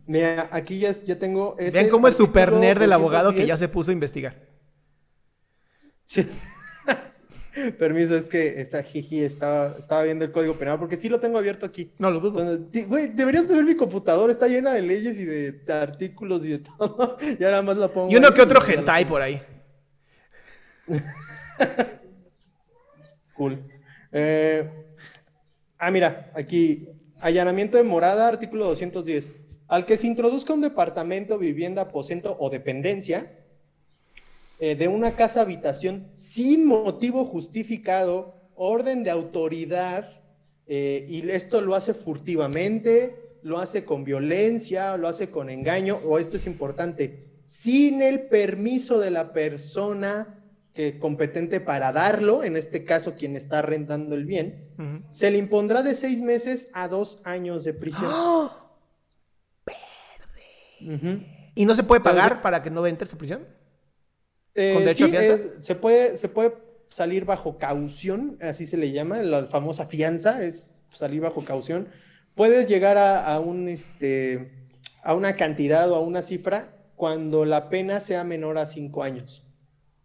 [0.05, 1.55] mira, aquí ya, ya tengo.
[1.55, 4.35] Vean cómo es super nerd del abogado que ya se puso a investigar.
[7.77, 11.37] Permiso, es que esta Jiji estaba, estaba viendo el código penal porque sí lo tengo
[11.37, 11.91] abierto aquí.
[11.99, 12.67] No lo dudo.
[12.87, 16.59] Güey, deberías de ver mi computadora, está llena de leyes y de, artículos y de
[16.59, 17.17] todo.
[17.39, 18.11] Y ahora más la pongo.
[18.11, 19.39] Y uno que otro hentai por ahí.
[23.35, 23.63] cool.
[24.11, 24.67] Eh,
[25.77, 26.87] ah, mira, aquí
[27.23, 29.31] Allanamiento de morada, artículo 210.
[29.67, 33.31] Al que se introduzca un departamento, vivienda, aposento o dependencia
[34.59, 40.21] eh, de una casa habitación sin motivo justificado, orden de autoridad,
[40.67, 46.19] eh, y esto lo hace furtivamente, lo hace con violencia, lo hace con engaño, o
[46.19, 50.39] esto es importante, sin el permiso de la persona
[50.73, 54.69] que competente para darlo, en este caso quien está arrendando el bien,
[55.11, 58.09] se le impondrá de seis meses a dos años de prisión.
[58.11, 58.62] ¡Oh!
[61.55, 63.47] ¿Y no se puede pagar para que no entre esa prisión?
[64.55, 65.37] Eh, ¿Con derecho fianza?
[65.59, 66.53] se, puede, se puede
[66.89, 71.87] salir bajo caución, así se le llama, la famosa fianza es salir bajo caución.
[72.35, 74.51] Puedes llegar a, un, este,
[75.03, 79.43] a una cantidad o a una cifra cuando la pena sea menor a cinco años.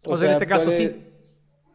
[0.03, 1.05] O, sea, en este caso sí.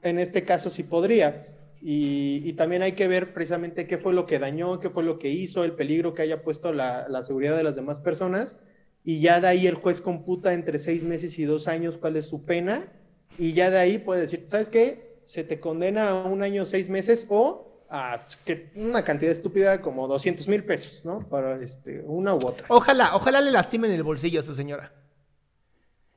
[0.02, 1.48] En este caso sí podría.
[1.80, 5.28] Y, también hay que ver precisamente qué fue lo que dañó, qué fue lo que
[5.28, 8.58] hizo, el peligro que haya puesto la, la, seguridad de las demás personas.
[9.04, 12.26] Y ya de ahí el juez computa entre seis meses y dos años cuál es
[12.26, 12.90] su pena.
[13.38, 15.20] Y ya de ahí puede decir, ¿sabes qué?
[15.24, 20.08] Se te condena a un año, seis meses o a que una cantidad estúpida como
[20.08, 21.28] 200 mil pesos, ¿no?
[21.28, 22.66] Para este, una u otra.
[22.70, 24.92] Ojalá, ojalá le lastimen el bolsillo a esa señora.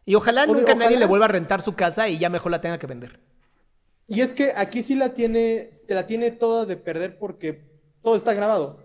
[0.06, 2.80] Y ojalá nunca nadie le vuelva a rentar su casa y ya mejor la tenga
[2.80, 3.20] que vender.
[4.08, 7.68] Y es que aquí sí la tiene, te la tiene toda de perder porque
[8.02, 8.80] todo está grabado.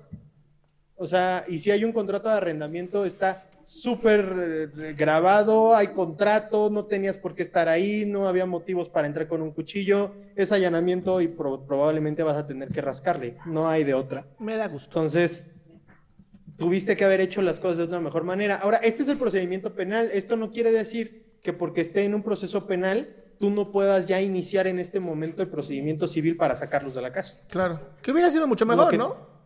[0.96, 6.70] O sea, y si hay un contrato de arrendamiento, está súper eh, grabado, hay contrato,
[6.70, 10.52] no tenías por qué estar ahí, no había motivos para entrar con un cuchillo, es
[10.52, 14.26] allanamiento y probablemente vas a tener que rascarle, no hay de otra.
[14.38, 14.88] Me da gusto.
[14.88, 15.56] Entonces,
[16.56, 18.56] tuviste que haber hecho las cosas de una mejor manera.
[18.56, 22.22] Ahora, este es el procedimiento penal, esto no quiere decir que porque esté en un
[22.22, 26.94] proceso penal, tú no puedas ya iniciar en este momento el procedimiento civil para sacarlos
[26.94, 27.40] de la casa.
[27.48, 29.41] Claro, que hubiera sido mucho mejor, ¿no?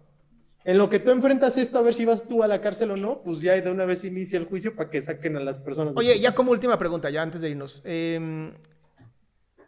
[0.66, 2.96] En lo que tú enfrentas esto, a ver si vas tú a la cárcel o
[2.96, 5.96] no, pues ya de una vez inicia el juicio para que saquen a las personas.
[5.96, 7.82] Oye, ya como última pregunta, ya antes de irnos.
[7.84, 8.52] Em,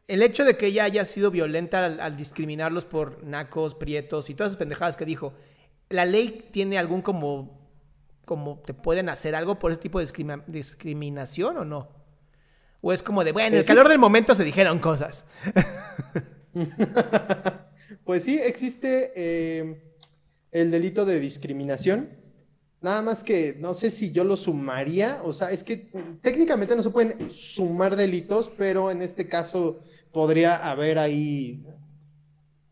[0.08, 4.50] el hecho de que ella haya sido violenta al, discriminarlos por nacos, prietos y todas
[4.50, 5.34] esas pendejadas que dijo,
[5.88, 7.70] ¿la ley tiene algún como,
[8.24, 11.90] como te pueden hacer algo por ese tipo de discriminación o no?
[12.80, 15.26] ¿O es como de, bueno, en el calor del momento se dijeron cosas?
[18.04, 19.12] pues sí, existe...
[19.14, 19.84] Eh
[20.52, 22.10] el delito de discriminación.
[22.80, 25.90] Nada más que no sé si yo lo sumaría, o sea, es que
[26.22, 29.80] técnicamente no se pueden sumar delitos, pero en este caso
[30.12, 31.64] podría haber ahí,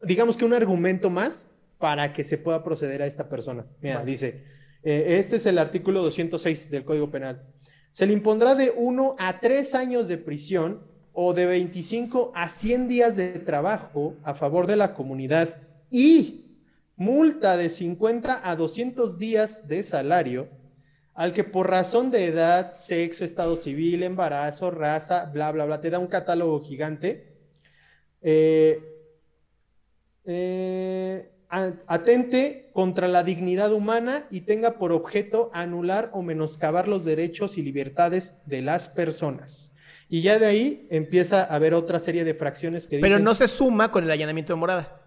[0.02, 1.48] digamos que un argumento más
[1.78, 3.66] para que se pueda proceder a esta persona.
[3.82, 4.44] Mira, dice,
[4.84, 7.42] eh, este es el artículo 206 del Código Penal.
[7.90, 12.88] Se le impondrá de 1 a 3 años de prisión o de 25 a 100
[12.88, 15.48] días de trabajo a favor de la comunidad
[15.90, 16.45] y
[16.96, 20.48] multa de 50 a 200 días de salario
[21.16, 25.88] al que por razón de edad, sexo, estado civil, embarazo, raza, bla, bla, bla, te
[25.88, 27.32] da un catálogo gigante.
[28.20, 28.82] Eh,
[30.26, 37.56] eh, atente contra la dignidad humana y tenga por objeto anular o menoscabar los derechos
[37.56, 39.72] y libertades de las personas.
[40.10, 43.48] Y ya de ahí empieza a haber otra serie de fracciones que Pero no se
[43.48, 45.05] suma con el allanamiento de morada.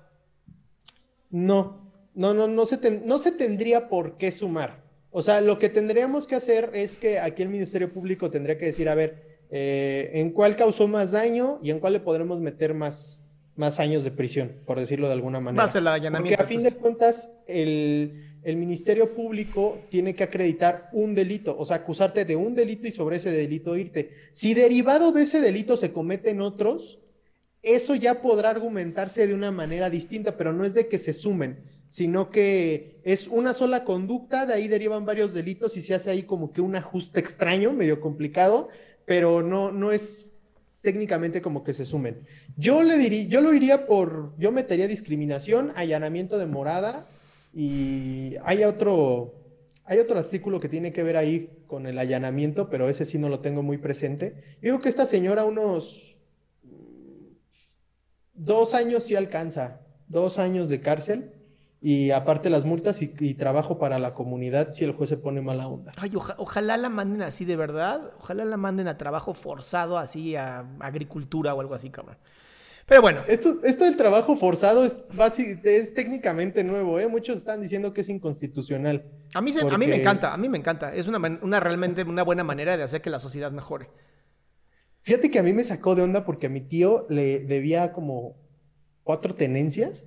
[1.29, 4.83] No, no, no, no se, no se tendría por qué sumar.
[5.11, 8.65] O sea, lo que tendríamos que hacer es que aquí el Ministerio Público tendría que
[8.65, 12.73] decir, a ver, eh, ¿en cuál causó más daño y en cuál le podremos meter
[12.73, 13.25] más,
[13.55, 15.63] más años de prisión, por decirlo de alguna manera?
[16.19, 21.65] Porque a fin de cuentas, el, el Ministerio Público tiene que acreditar un delito, o
[21.65, 24.11] sea, acusarte de un delito y sobre ese delito irte.
[24.31, 26.99] Si derivado de ese delito se cometen otros,
[27.61, 31.59] eso ya podrá argumentarse de una manera distinta, pero no es de que se sumen,
[31.87, 36.23] sino que es una sola conducta, de ahí derivan varios delitos y se hace ahí
[36.23, 38.69] como que un ajuste extraño, medio complicado,
[39.05, 40.31] pero no, no es
[40.81, 42.21] técnicamente como que se sumen.
[42.55, 47.07] Yo le diría, yo lo iría por, yo metería discriminación, allanamiento de morada
[47.53, 49.33] y hay otro,
[49.83, 53.27] hay otro artículo que tiene que ver ahí con el allanamiento, pero ese sí no
[53.27, 54.35] lo tengo muy presente.
[54.61, 56.15] Yo digo que esta señora unos
[58.39, 61.33] dos años sí alcanza, dos años de cárcel
[61.81, 65.67] y aparte las multas y, trabajo para la comunidad si el juez se pone mala
[65.67, 65.91] onda.
[65.97, 70.65] Ay, ojalá la manden así de verdad, ojalá la manden a trabajo forzado así a
[70.79, 72.17] agricultura o algo así, cabrón.
[72.85, 73.21] Pero bueno.
[73.27, 74.99] Esto, esto del trabajo forzado es,
[75.63, 77.07] es técnicamente nuevo, ¿eh?
[77.07, 79.05] Muchos están diciendo que es inconstitucional.
[79.35, 80.93] A mí, a mí me encanta, a mí me encanta.
[80.95, 83.89] Es una, una realmente una buena manera de hacer que la sociedad mejore.
[85.01, 88.35] Fíjate que a mí me sacó de onda porque a mi tío le debía como
[89.03, 90.05] cuatro tenencias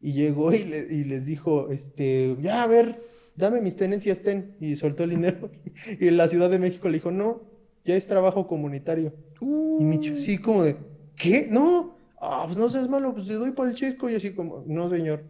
[0.00, 0.64] y llegó y,
[1.04, 3.02] les dijo, este, ya a ver,
[3.36, 5.50] dame mis tenencias, ten, y soltó el dinero.
[6.00, 7.42] y en la Ciudad de México le dijo, no,
[7.84, 9.12] ya es trabajo comunitario.
[9.40, 10.76] Y mi tío, sí, como de,
[11.16, 11.46] ¿qué?
[11.48, 14.10] No, ah, pues no seas malo, pues te doy para el chesco.
[14.10, 15.24] Y así como, no, señor,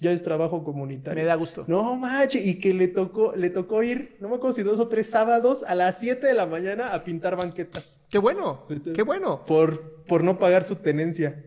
[0.00, 1.22] ya es trabajo comunitario.
[1.22, 1.64] Me da gusto.
[1.66, 4.88] No, macho, y que le tocó, le tocó ir, no me acuerdo si dos o
[4.88, 8.00] tres sábados a las 7 de la mañana a pintar banquetas.
[8.08, 9.44] Qué bueno, qué bueno.
[9.44, 11.44] Por, por no pagar su tenencia.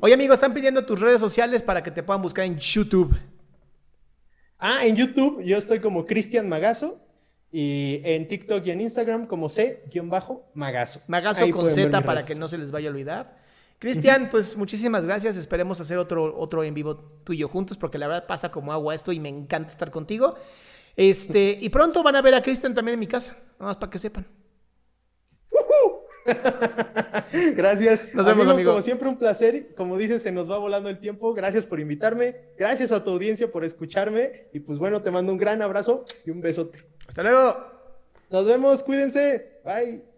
[0.00, 3.16] Oye, amigo, están pidiendo tus redes sociales para que te puedan buscar en YouTube.
[4.58, 7.00] Ah, en YouTube yo estoy como Cristian Magazo
[7.50, 11.02] y en TikTok y en Instagram como C-Magazo.
[11.08, 13.38] Magazo con Z para que no se les vaya a olvidar.
[13.78, 15.36] Cristian, pues muchísimas gracias.
[15.36, 19.12] Esperemos hacer otro, otro en vivo tuyo juntos, porque la verdad pasa como agua esto
[19.12, 20.34] y me encanta estar contigo.
[20.96, 23.90] Este, y pronto van a ver a Cristian también en mi casa, nada más para
[23.90, 24.26] que sepan.
[27.56, 28.14] Gracias.
[28.14, 29.74] Nos vemos, amigo, Como siempre, un placer.
[29.74, 31.34] Como dices, se nos va volando el tiempo.
[31.34, 32.36] Gracias por invitarme.
[32.56, 34.48] Gracias a tu audiencia por escucharme.
[34.52, 36.78] Y pues bueno, te mando un gran abrazo y un besote.
[37.06, 37.56] Hasta luego.
[38.30, 38.82] Nos vemos.
[38.82, 39.60] Cuídense.
[39.64, 40.17] Bye.